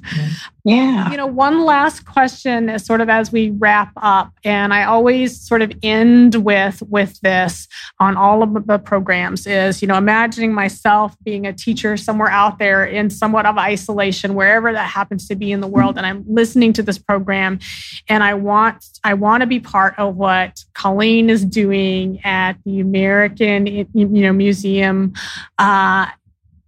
Yeah. 0.64 1.11
You 1.11 1.16
know, 1.16 1.26
one 1.26 1.64
last 1.64 2.07
question 2.07 2.68
is 2.70 2.85
sort 2.85 3.00
of 3.00 3.09
as 3.09 3.30
we 3.30 3.50
wrap 3.50 3.92
up, 3.96 4.33
and 4.44 4.72
I 4.72 4.85
always 4.85 5.34
sort 5.35 5.62
of 5.62 5.73
end 5.83 6.37
with 6.37 6.83
with 6.88 7.20
this 7.20 7.68
on 8.01 8.16
all 8.16 8.42
of 8.42 8.66
the 8.66 8.79
programs 8.79 9.47
is, 9.47 9.83
you 9.83 9.88
know, 9.88 9.97
imagining 9.97 10.53
myself 10.53 11.16
being 11.25 11.47
a 11.47 11.53
teacher 11.53 11.97
somewhere 11.97 12.31
out 12.31 12.59
there 12.59 12.85
in 12.85 13.11
somewhat 13.11 13.47
of 13.47 13.59
isolation, 13.59 14.35
wherever 14.35 14.73
that 14.73 14.88
happens 14.88 15.29
to 15.29 15.37
be 15.37 15.53
in 15.53 15.61
the 15.61 15.66
world, 15.66 15.97
and 15.97 16.07
I'm 16.07 16.25
listening 16.27 16.73
to 16.75 16.83
this 16.83 16.99
program, 16.99 17.59
and 18.09 18.23
I 18.23 18.35
want 18.35 18.85
I 19.05 19.14
want 19.14 19.42
to 19.42 19.47
be 19.47 19.61
part 19.61 19.99
of 19.99 20.16
what 20.16 20.64
Colleen 20.75 21.31
is 21.31 21.44
doing 21.44 22.20
at 22.25 22.55
the 22.64 22.81
American, 22.81 23.66
you 23.66 23.88
know, 23.94 24.33
Museum. 24.33 25.14
Uh, 25.59 26.07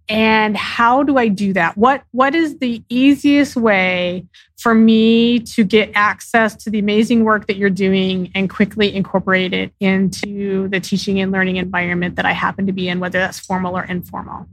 and 0.09 0.55
how 0.55 1.03
do 1.03 1.17
i 1.17 1.27
do 1.27 1.51
that? 1.53 1.77
What 1.77 2.03
what 2.11 2.35
is 2.35 2.59
the 2.59 2.83
easiest 2.89 3.55
way 3.55 4.25
for 4.57 4.73
me 4.73 5.39
to 5.39 5.63
get 5.63 5.91
access 5.93 6.55
to 6.55 6.69
the 6.69 6.79
amazing 6.79 7.23
work 7.23 7.47
that 7.47 7.55
you're 7.57 7.69
doing 7.69 8.31
and 8.33 8.49
quickly 8.49 8.95
incorporate 8.95 9.53
it 9.53 9.71
into 9.79 10.67
the 10.69 10.79
teaching 10.79 11.19
and 11.19 11.31
learning 11.31 11.57
environment 11.57 12.15
that 12.15 12.25
i 12.25 12.31
happen 12.31 12.65
to 12.65 12.73
be 12.73 12.89
in 12.89 12.99
whether 12.99 13.19
that's 13.19 13.39
formal 13.39 13.77
or 13.77 13.83
informal? 13.83 14.47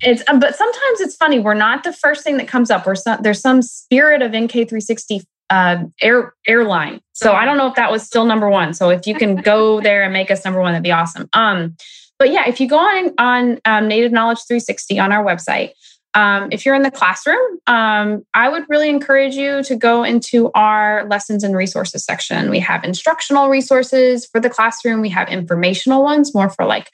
it's 0.01 0.23
um, 0.29 0.39
but 0.39 0.55
sometimes 0.55 1.01
it's 1.01 1.15
funny. 1.15 1.39
We're 1.39 1.53
not 1.53 1.83
the 1.83 1.91
first 1.91 2.23
thing 2.23 2.37
that 2.37 2.47
comes 2.47 2.71
up. 2.71 2.85
We're 2.85 2.95
some, 2.95 3.21
there's 3.21 3.41
some 3.41 3.61
spirit 3.61 4.21
of 4.21 4.31
NK360 4.31 5.23
uh, 5.49 5.83
air 6.01 6.33
airline. 6.47 7.01
So 7.13 7.33
I 7.33 7.45
don't 7.45 7.57
know 7.57 7.67
if 7.67 7.75
that 7.75 7.91
was 7.91 8.03
still 8.03 8.25
number 8.25 8.49
one. 8.49 8.73
So 8.73 8.89
if 8.89 9.05
you 9.05 9.15
can 9.15 9.35
go 9.41 9.81
there 9.81 10.03
and 10.03 10.13
make 10.13 10.31
us 10.31 10.45
number 10.45 10.61
one, 10.61 10.71
that'd 10.71 10.83
be 10.83 10.91
awesome. 10.91 11.29
Um, 11.33 11.75
but 12.17 12.31
yeah, 12.31 12.47
if 12.47 12.61
you 12.61 12.69
go 12.69 12.77
on 12.77 13.13
on 13.17 13.59
um, 13.65 13.87
Native 13.87 14.11
Knowledge 14.11 14.39
360 14.47 14.99
on 14.99 15.11
our 15.11 15.23
website, 15.23 15.71
um, 16.15 16.47
if 16.51 16.65
you're 16.65 16.75
in 16.75 16.81
the 16.81 16.91
classroom, 16.91 17.59
um, 17.67 18.25
I 18.33 18.49
would 18.49 18.63
really 18.69 18.89
encourage 18.89 19.35
you 19.35 19.61
to 19.63 19.75
go 19.75 20.03
into 20.03 20.49
our 20.55 21.05
lessons 21.09 21.43
and 21.43 21.55
resources 21.55 22.05
section. 22.05 22.49
We 22.49 22.59
have 22.61 22.83
instructional 22.83 23.49
resources 23.49 24.25
for 24.25 24.39
the 24.39 24.49
classroom, 24.49 25.01
we 25.01 25.09
have 25.09 25.27
informational 25.27 26.03
ones 26.03 26.33
more 26.33 26.49
for 26.49 26.65
like 26.65 26.89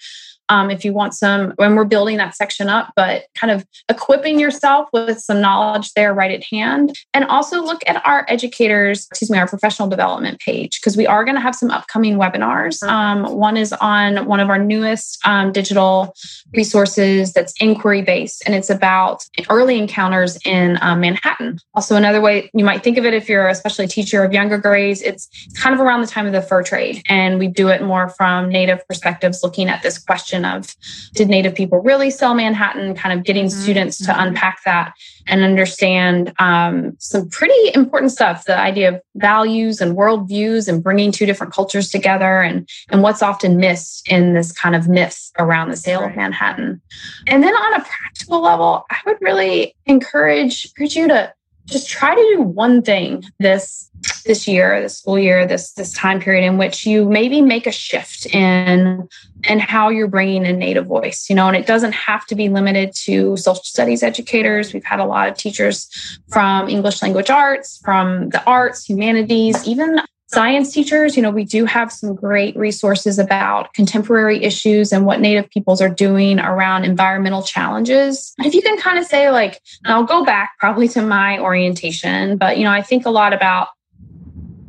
um, 0.52 0.70
if 0.70 0.84
you 0.84 0.92
want 0.92 1.14
some 1.14 1.54
when 1.56 1.76
we're 1.76 1.86
building 1.86 2.18
that 2.18 2.36
section 2.36 2.68
up, 2.68 2.92
but 2.96 3.24
kind 3.36 3.52
of 3.52 3.66
equipping 3.88 4.38
yourself 4.38 4.90
with 4.92 5.20
some 5.20 5.40
knowledge 5.40 5.94
there 5.94 6.14
right 6.14 6.32
at 6.32 6.44
hand. 6.44 6.94
And 7.14 7.24
also 7.26 7.64
look 7.64 7.82
at 7.88 8.06
our 8.06 8.26
educators, 8.28 9.08
excuse 9.08 9.32
me, 9.32 9.38
our 9.38 9.48
professional 9.48 9.88
development 9.88 10.40
page, 10.42 10.80
because 10.82 10.98
we 10.98 11.08
are 11.08 11.24
going 11.24 11.36
to 11.36 11.42
have 11.42 11.56
some 11.56 11.72
upcoming 11.72 12.18
webinars. 12.18 12.84
Um, 12.84 13.24
one 13.38 13.56
is 13.56 13.72
on 13.74 14.26
one 14.26 14.42
of 14.42 14.50
our 14.50 14.60
newest 14.60 15.26
um, 15.26 15.54
digital 15.54 16.14
resources 16.54 17.32
that's 17.32 17.54
inquiry 17.62 18.02
based, 18.02 18.44
and 18.46 18.54
it's 18.54 18.70
about 18.70 19.24
early 19.50 19.80
encounters 19.80 20.38
in 20.46 20.78
um, 20.82 21.00
Manhattan. 21.00 21.60
Also, 21.76 21.96
another 21.96 22.20
way 22.20 22.52
you 22.54 22.66
might 22.66 22.84
think 22.84 22.98
of 22.98 23.06
it 23.06 23.14
if 23.14 23.30
you're 23.30 23.48
especially 23.48 23.86
a 23.86 23.88
teacher 23.88 24.22
of 24.26 24.34
younger 24.34 24.58
grades, 24.58 25.02
it's 25.02 25.30
kind 25.62 25.74
of 25.74 25.80
around 25.80 26.02
the 26.02 26.08
time 26.08 26.26
of 26.26 26.34
the 26.34 26.42
fur 26.42 26.62
trade. 26.62 27.02
And 27.08 27.40
we 27.40 27.48
do 27.48 27.70
it 27.70 27.82
more 27.82 28.10
from 28.10 28.50
Native 28.50 28.86
perspectives, 28.86 29.44
looking 29.44 29.70
at 29.70 29.82
this 29.82 29.98
question 29.98 30.41
question 30.42 30.60
of 30.60 30.76
did 31.14 31.30
Native 31.30 31.56
people 31.56 31.80
really 31.80 32.10
sell 32.10 32.34
Manhattan? 32.34 32.96
Kind 32.96 33.18
of 33.18 33.26
getting 33.26 33.46
mm-hmm. 33.46 33.62
students 33.62 33.98
to 34.00 34.06
mm-hmm. 34.06 34.28
unpack 34.28 34.64
that 34.66 34.94
and 35.28 35.44
understand 35.44 36.34
um, 36.40 36.96
some 37.00 37.30
pretty 37.30 37.74
important 37.74 38.12
stuff 38.12 38.46
the 38.46 38.58
idea 38.58 38.90
of 38.90 39.02
values 39.16 39.82
and 39.82 39.96
worldviews 39.96 40.68
and 40.68 40.84
bringing 40.84 41.12
two 41.12 41.26
different 41.26 41.54
cultures 41.54 41.90
together 41.90 42.42
and, 42.42 42.68
and 42.90 43.02
what's 43.04 43.22
often 43.22 43.58
missed 43.58 44.08
in 44.10 44.34
this 44.34 44.52
kind 44.52 44.76
of 44.76 44.88
myth 44.88 45.32
around 45.38 45.70
the 45.70 45.78
sale 45.78 46.04
of 46.04 46.16
Manhattan. 46.16 46.82
And 47.28 47.44
then 47.44 47.54
on 47.54 47.82
a 47.82 47.84
practical 47.84 48.42
level, 48.42 48.86
I 48.90 48.98
would 49.06 49.18
really 49.22 49.76
encourage, 49.86 50.66
encourage 50.66 50.96
you 50.96 51.08
to 51.10 51.34
just 51.66 51.88
try 51.88 52.16
to 52.16 52.36
do 52.36 52.42
one 52.42 52.82
thing 52.82 53.24
this 53.40 53.91
this 54.26 54.48
year 54.48 54.82
this 54.82 54.98
school 55.00 55.18
year 55.18 55.46
this 55.46 55.74
this 55.74 55.94
time 55.94 56.20
period 56.20 56.46
in 56.46 56.58
which 56.58 56.86
you 56.86 57.06
maybe 57.06 57.42
make 57.42 57.68
a 57.68 57.72
shift 57.72 58.26
in 58.28 59.08
and 59.46 59.62
how 59.62 59.90
you're 59.90 60.08
bringing 60.08 60.46
a 60.46 60.54
native 60.54 60.86
voice 60.86 61.30
you 61.30 61.36
know 61.36 61.48
and 61.48 61.58
it 61.58 61.66
doesn't 61.66 61.94
have 61.94 62.26
to 62.26 62.36
be 62.36 62.50
limited 62.50 62.94
to 62.94 63.36
social 63.38 63.64
studies 63.64 64.04
educators 64.04 64.74
we've 64.74 64.84
had 64.84 65.00
a 65.00 65.06
lot 65.06 65.28
of 65.28 65.38
teachers 65.38 65.90
from 66.30 66.70
english 66.70 67.02
language 67.02 67.30
arts 67.30 67.80
from 67.84 68.30
the 68.30 68.44
arts 68.46 68.88
humanities 68.88 69.68
even 69.68 70.00
science 70.34 70.72
teachers, 70.72 71.18
you 71.18 71.22
know, 71.22 71.30
we 71.30 71.44
do 71.44 71.66
have 71.66 71.92
some 71.92 72.16
great 72.16 72.56
resources 72.56 73.20
about 73.20 73.74
contemporary 73.74 74.42
issues 74.42 74.94
and 74.94 75.06
what 75.06 75.20
Native 75.20 75.50
peoples 75.50 75.82
are 75.82 75.90
doing 75.90 76.40
around 76.40 76.86
environmental 76.86 77.44
challenges. 77.44 78.34
If 78.40 78.54
you 78.54 78.62
can 78.62 78.78
kind 78.78 78.98
of 78.98 79.06
say, 79.06 79.30
like, 79.30 79.62
I'll 79.86 80.06
go 80.06 80.24
back 80.24 80.54
probably 80.58 80.88
to 80.90 81.02
my 81.02 81.38
orientation, 81.40 82.38
but, 82.38 82.58
you 82.58 82.64
know, 82.64 82.72
I 82.72 82.82
think 82.82 83.06
a 83.06 83.10
lot 83.10 83.34
about 83.34 83.68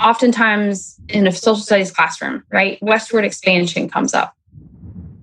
oftentimes 0.02 0.98
in 1.08 1.26
a 1.26 1.32
social 1.32 1.56
studies 1.56 1.90
classroom, 1.90 2.42
right? 2.50 2.78
Westward 2.82 3.24
expansion 3.24 3.88
comes 3.88 4.14
up. 4.14 4.34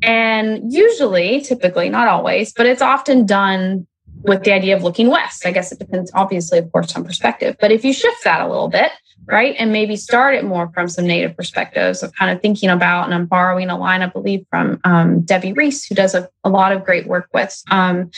And 0.02 0.72
usually, 0.72 1.42
typically, 1.42 1.90
not 1.90 2.08
always, 2.08 2.54
but 2.54 2.66
it's 2.66 2.82
often 2.82 3.26
done 3.26 3.86
with 4.22 4.44
the 4.44 4.54
idea 4.54 4.76
of 4.76 4.84
looking 4.84 5.10
west. 5.10 5.46
I 5.46 5.52
guess 5.52 5.72
it 5.72 5.80
depends, 5.80 6.12
obviously, 6.14 6.60
of 6.60 6.72
course, 6.72 6.96
on 6.96 7.04
perspective. 7.04 7.58
But 7.60 7.72
if 7.72 7.84
you 7.84 7.94
shift 7.94 8.24
that 8.24 8.42
a 8.42 8.48
little 8.48 8.70
bit, 8.70 8.92
right? 9.26 9.56
And 9.60 9.72
maybe 9.72 9.96
start 9.96 10.36
it 10.36 10.44
more 10.44 10.72
from 10.74 10.88
some 10.88 11.06
native 11.06 11.36
perspectives 11.36 12.02
of 12.02 12.14
kind 12.16 12.32
of 12.32 12.42
thinking 12.42 12.70
about, 12.70 13.06
and 13.06 13.14
I'm 13.14 13.26
borrowing 13.26 13.70
a 13.70 13.78
line, 13.78 14.02
I 14.02 14.08
believe, 14.08 14.46
from 14.50 14.80
um, 14.84 15.22
Debbie 15.22 15.54
Reese, 15.54 15.86
who 15.86 15.96
does 15.96 16.16
a, 16.16 16.30
a, 16.44 16.50
lot 16.50 16.72
of 16.72 16.84
great 16.84 17.08
work 17.08 17.30
with 17.34 17.62
um, 17.70 18.10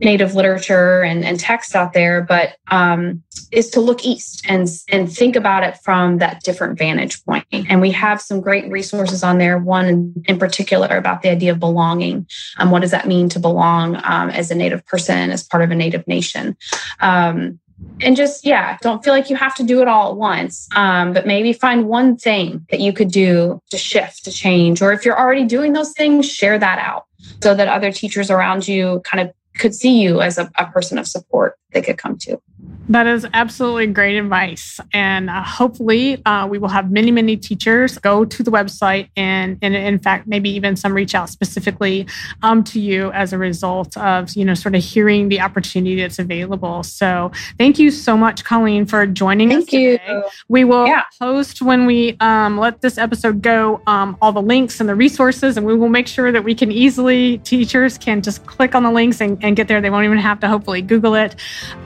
native 0.00 0.34
literature 0.34 1.02
and, 1.02 1.24
and 1.24 1.40
text 1.40 1.74
out 1.74 1.92
there, 1.92 2.22
but 2.22 2.56
um, 2.70 3.22
is 3.50 3.70
to 3.70 3.80
look 3.80 4.04
east 4.04 4.44
and, 4.48 4.68
and 4.90 5.12
think 5.12 5.34
about 5.34 5.64
it 5.64 5.76
from 5.78 6.18
that 6.18 6.42
different 6.42 6.78
vantage 6.78 7.24
point. 7.24 7.46
And 7.52 7.80
we 7.80 7.90
have 7.90 8.20
some 8.20 8.40
great 8.40 8.70
resources 8.70 9.24
on 9.24 9.38
there, 9.38 9.58
one 9.58 9.86
in, 9.86 10.24
in 10.26 10.38
particular 10.38 10.96
about 10.96 11.22
the 11.22 11.30
idea 11.30 11.52
of 11.52 11.60
belonging. 11.60 12.26
Um, 12.58 12.70
what 12.70 12.82
does 12.82 12.92
that 12.92 13.08
mean 13.08 13.28
to 13.30 13.40
belong 13.40 13.96
um, 14.04 14.30
as 14.30 14.50
a 14.50 14.54
native 14.54 14.86
person, 14.86 15.30
as 15.30 15.42
part 15.42 15.62
of 15.62 15.70
a 15.70 15.74
native 15.74 16.06
nation? 16.06 16.56
Um, 17.00 17.58
and 18.00 18.16
just 18.16 18.44
yeah 18.44 18.76
don't 18.82 19.04
feel 19.04 19.12
like 19.12 19.30
you 19.30 19.36
have 19.36 19.54
to 19.54 19.62
do 19.62 19.80
it 19.80 19.88
all 19.88 20.10
at 20.10 20.16
once 20.16 20.68
um, 20.74 21.12
but 21.12 21.26
maybe 21.26 21.52
find 21.52 21.86
one 21.86 22.16
thing 22.16 22.66
that 22.70 22.80
you 22.80 22.92
could 22.92 23.10
do 23.10 23.60
to 23.70 23.78
shift 23.78 24.24
to 24.24 24.30
change 24.30 24.80
or 24.82 24.92
if 24.92 25.04
you're 25.04 25.18
already 25.18 25.44
doing 25.44 25.72
those 25.72 25.92
things 25.92 26.30
share 26.30 26.58
that 26.58 26.78
out 26.78 27.04
so 27.42 27.54
that 27.54 27.68
other 27.68 27.90
teachers 27.92 28.30
around 28.30 28.66
you 28.68 29.00
kind 29.04 29.26
of 29.26 29.34
could 29.58 29.74
see 29.74 30.00
you 30.00 30.20
as 30.20 30.38
a, 30.38 30.50
a 30.58 30.66
person 30.66 30.98
of 30.98 31.06
support 31.06 31.58
they 31.72 31.82
could 31.82 31.98
come 31.98 32.16
to 32.18 32.40
That 32.88 33.06
is 33.06 33.26
absolutely 33.32 33.86
great 33.86 34.18
advice. 34.18 34.78
And 34.92 35.30
uh, 35.30 35.42
hopefully, 35.42 36.20
uh, 36.26 36.46
we 36.46 36.58
will 36.58 36.68
have 36.68 36.90
many, 36.90 37.10
many 37.10 37.36
teachers 37.36 37.96
go 37.96 38.24
to 38.26 38.42
the 38.42 38.50
website 38.50 39.08
and, 39.16 39.58
and 39.62 39.74
in 39.74 39.98
fact, 39.98 40.26
maybe 40.26 40.50
even 40.50 40.76
some 40.76 40.92
reach 40.92 41.14
out 41.14 41.30
specifically 41.30 42.06
um, 42.42 42.62
to 42.64 42.80
you 42.80 43.10
as 43.12 43.32
a 43.32 43.38
result 43.38 43.96
of, 43.96 44.34
you 44.36 44.44
know, 44.44 44.52
sort 44.52 44.74
of 44.74 44.82
hearing 44.82 45.28
the 45.28 45.40
opportunity 45.40 45.96
that's 45.96 46.18
available. 46.18 46.82
So 46.82 47.32
thank 47.56 47.78
you 47.78 47.90
so 47.90 48.16
much, 48.18 48.44
Colleen, 48.44 48.84
for 48.84 49.06
joining 49.06 49.48
thank 49.48 49.62
us 49.62 49.70
today. 49.70 49.98
You. 50.06 50.24
We 50.48 50.64
will 50.64 50.86
yeah. 50.86 51.04
post 51.18 51.62
when 51.62 51.86
we 51.86 52.16
um, 52.20 52.58
let 52.58 52.82
this 52.82 52.98
episode 52.98 53.40
go 53.40 53.80
um, 53.86 54.16
all 54.20 54.32
the 54.32 54.42
links 54.42 54.78
and 54.80 54.88
the 54.88 54.94
resources, 54.94 55.56
and 55.56 55.64
we 55.64 55.74
will 55.74 55.88
make 55.88 56.06
sure 56.06 56.30
that 56.32 56.44
we 56.44 56.54
can 56.54 56.70
easily, 56.70 57.38
teachers 57.38 57.96
can 57.96 58.20
just 58.20 58.44
click 58.44 58.74
on 58.74 58.82
the 58.82 58.90
links 58.90 59.22
and, 59.22 59.42
and 59.42 59.56
get 59.56 59.68
there. 59.68 59.80
They 59.80 59.90
won't 59.90 60.04
even 60.04 60.18
have 60.18 60.38
to 60.40 60.48
hopefully 60.48 60.82
Google 60.82 61.14
it. 61.14 61.34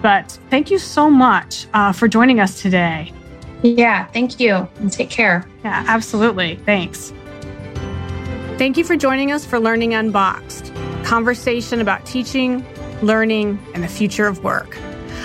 But 0.03 0.37
thank 0.51 0.71
you 0.71 0.79
so 0.89 1.11
much 1.11 1.67
uh, 1.75 1.93
for 1.93 2.09
joining 2.09 2.41
us 2.41 2.61
today. 2.61 3.13
Yeah, 3.63 4.07
thank 4.07 4.39
you. 4.41 4.69
And 4.77 4.93
take 4.93 5.11
care. 5.11 5.47
Yeah, 5.65 5.85
absolutely. 5.87 6.57
Thanks. 6.57 7.13
Thank 8.57 8.77
you 8.77 8.85
for 8.85 8.97
joining 8.97 9.31
us 9.31 9.45
for 9.45 9.61
Learning 9.61 9.95
Unboxed, 9.95 10.73
conversation 11.05 11.81
about 11.81 12.05
teaching, 12.07 12.67
learning, 13.03 13.59
and 13.75 13.85
the 13.85 13.89
future 13.89 14.27
of 14.27 14.43
work. 14.43 14.77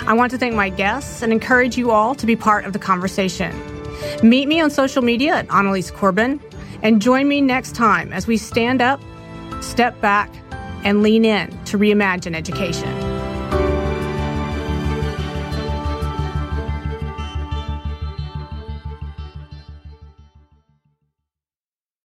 I 0.06 0.12
want 0.12 0.30
to 0.32 0.38
thank 0.38 0.54
my 0.54 0.68
guests 0.68 1.22
and 1.22 1.32
encourage 1.32 1.76
you 1.76 1.90
all 1.90 2.14
to 2.14 2.26
be 2.26 2.36
part 2.36 2.64
of 2.64 2.72
the 2.72 2.78
conversation. 2.78 3.52
Meet 4.22 4.48
me 4.48 4.60
on 4.60 4.70
social 4.70 5.02
media 5.02 5.34
at 5.34 5.48
Annalies 5.50 5.90
Corbin 5.90 6.40
and 6.82 7.00
join 7.00 7.26
me 7.26 7.40
next 7.40 7.74
time 7.74 8.12
as 8.12 8.26
we 8.26 8.36
stand 8.36 8.82
up, 8.82 9.00
step 9.60 10.00
back, 10.00 10.30
and 10.84 11.02
lean 11.02 11.24
in 11.24 11.50
to 11.64 11.78
reimagine 11.78 12.34
education. 12.34 13.13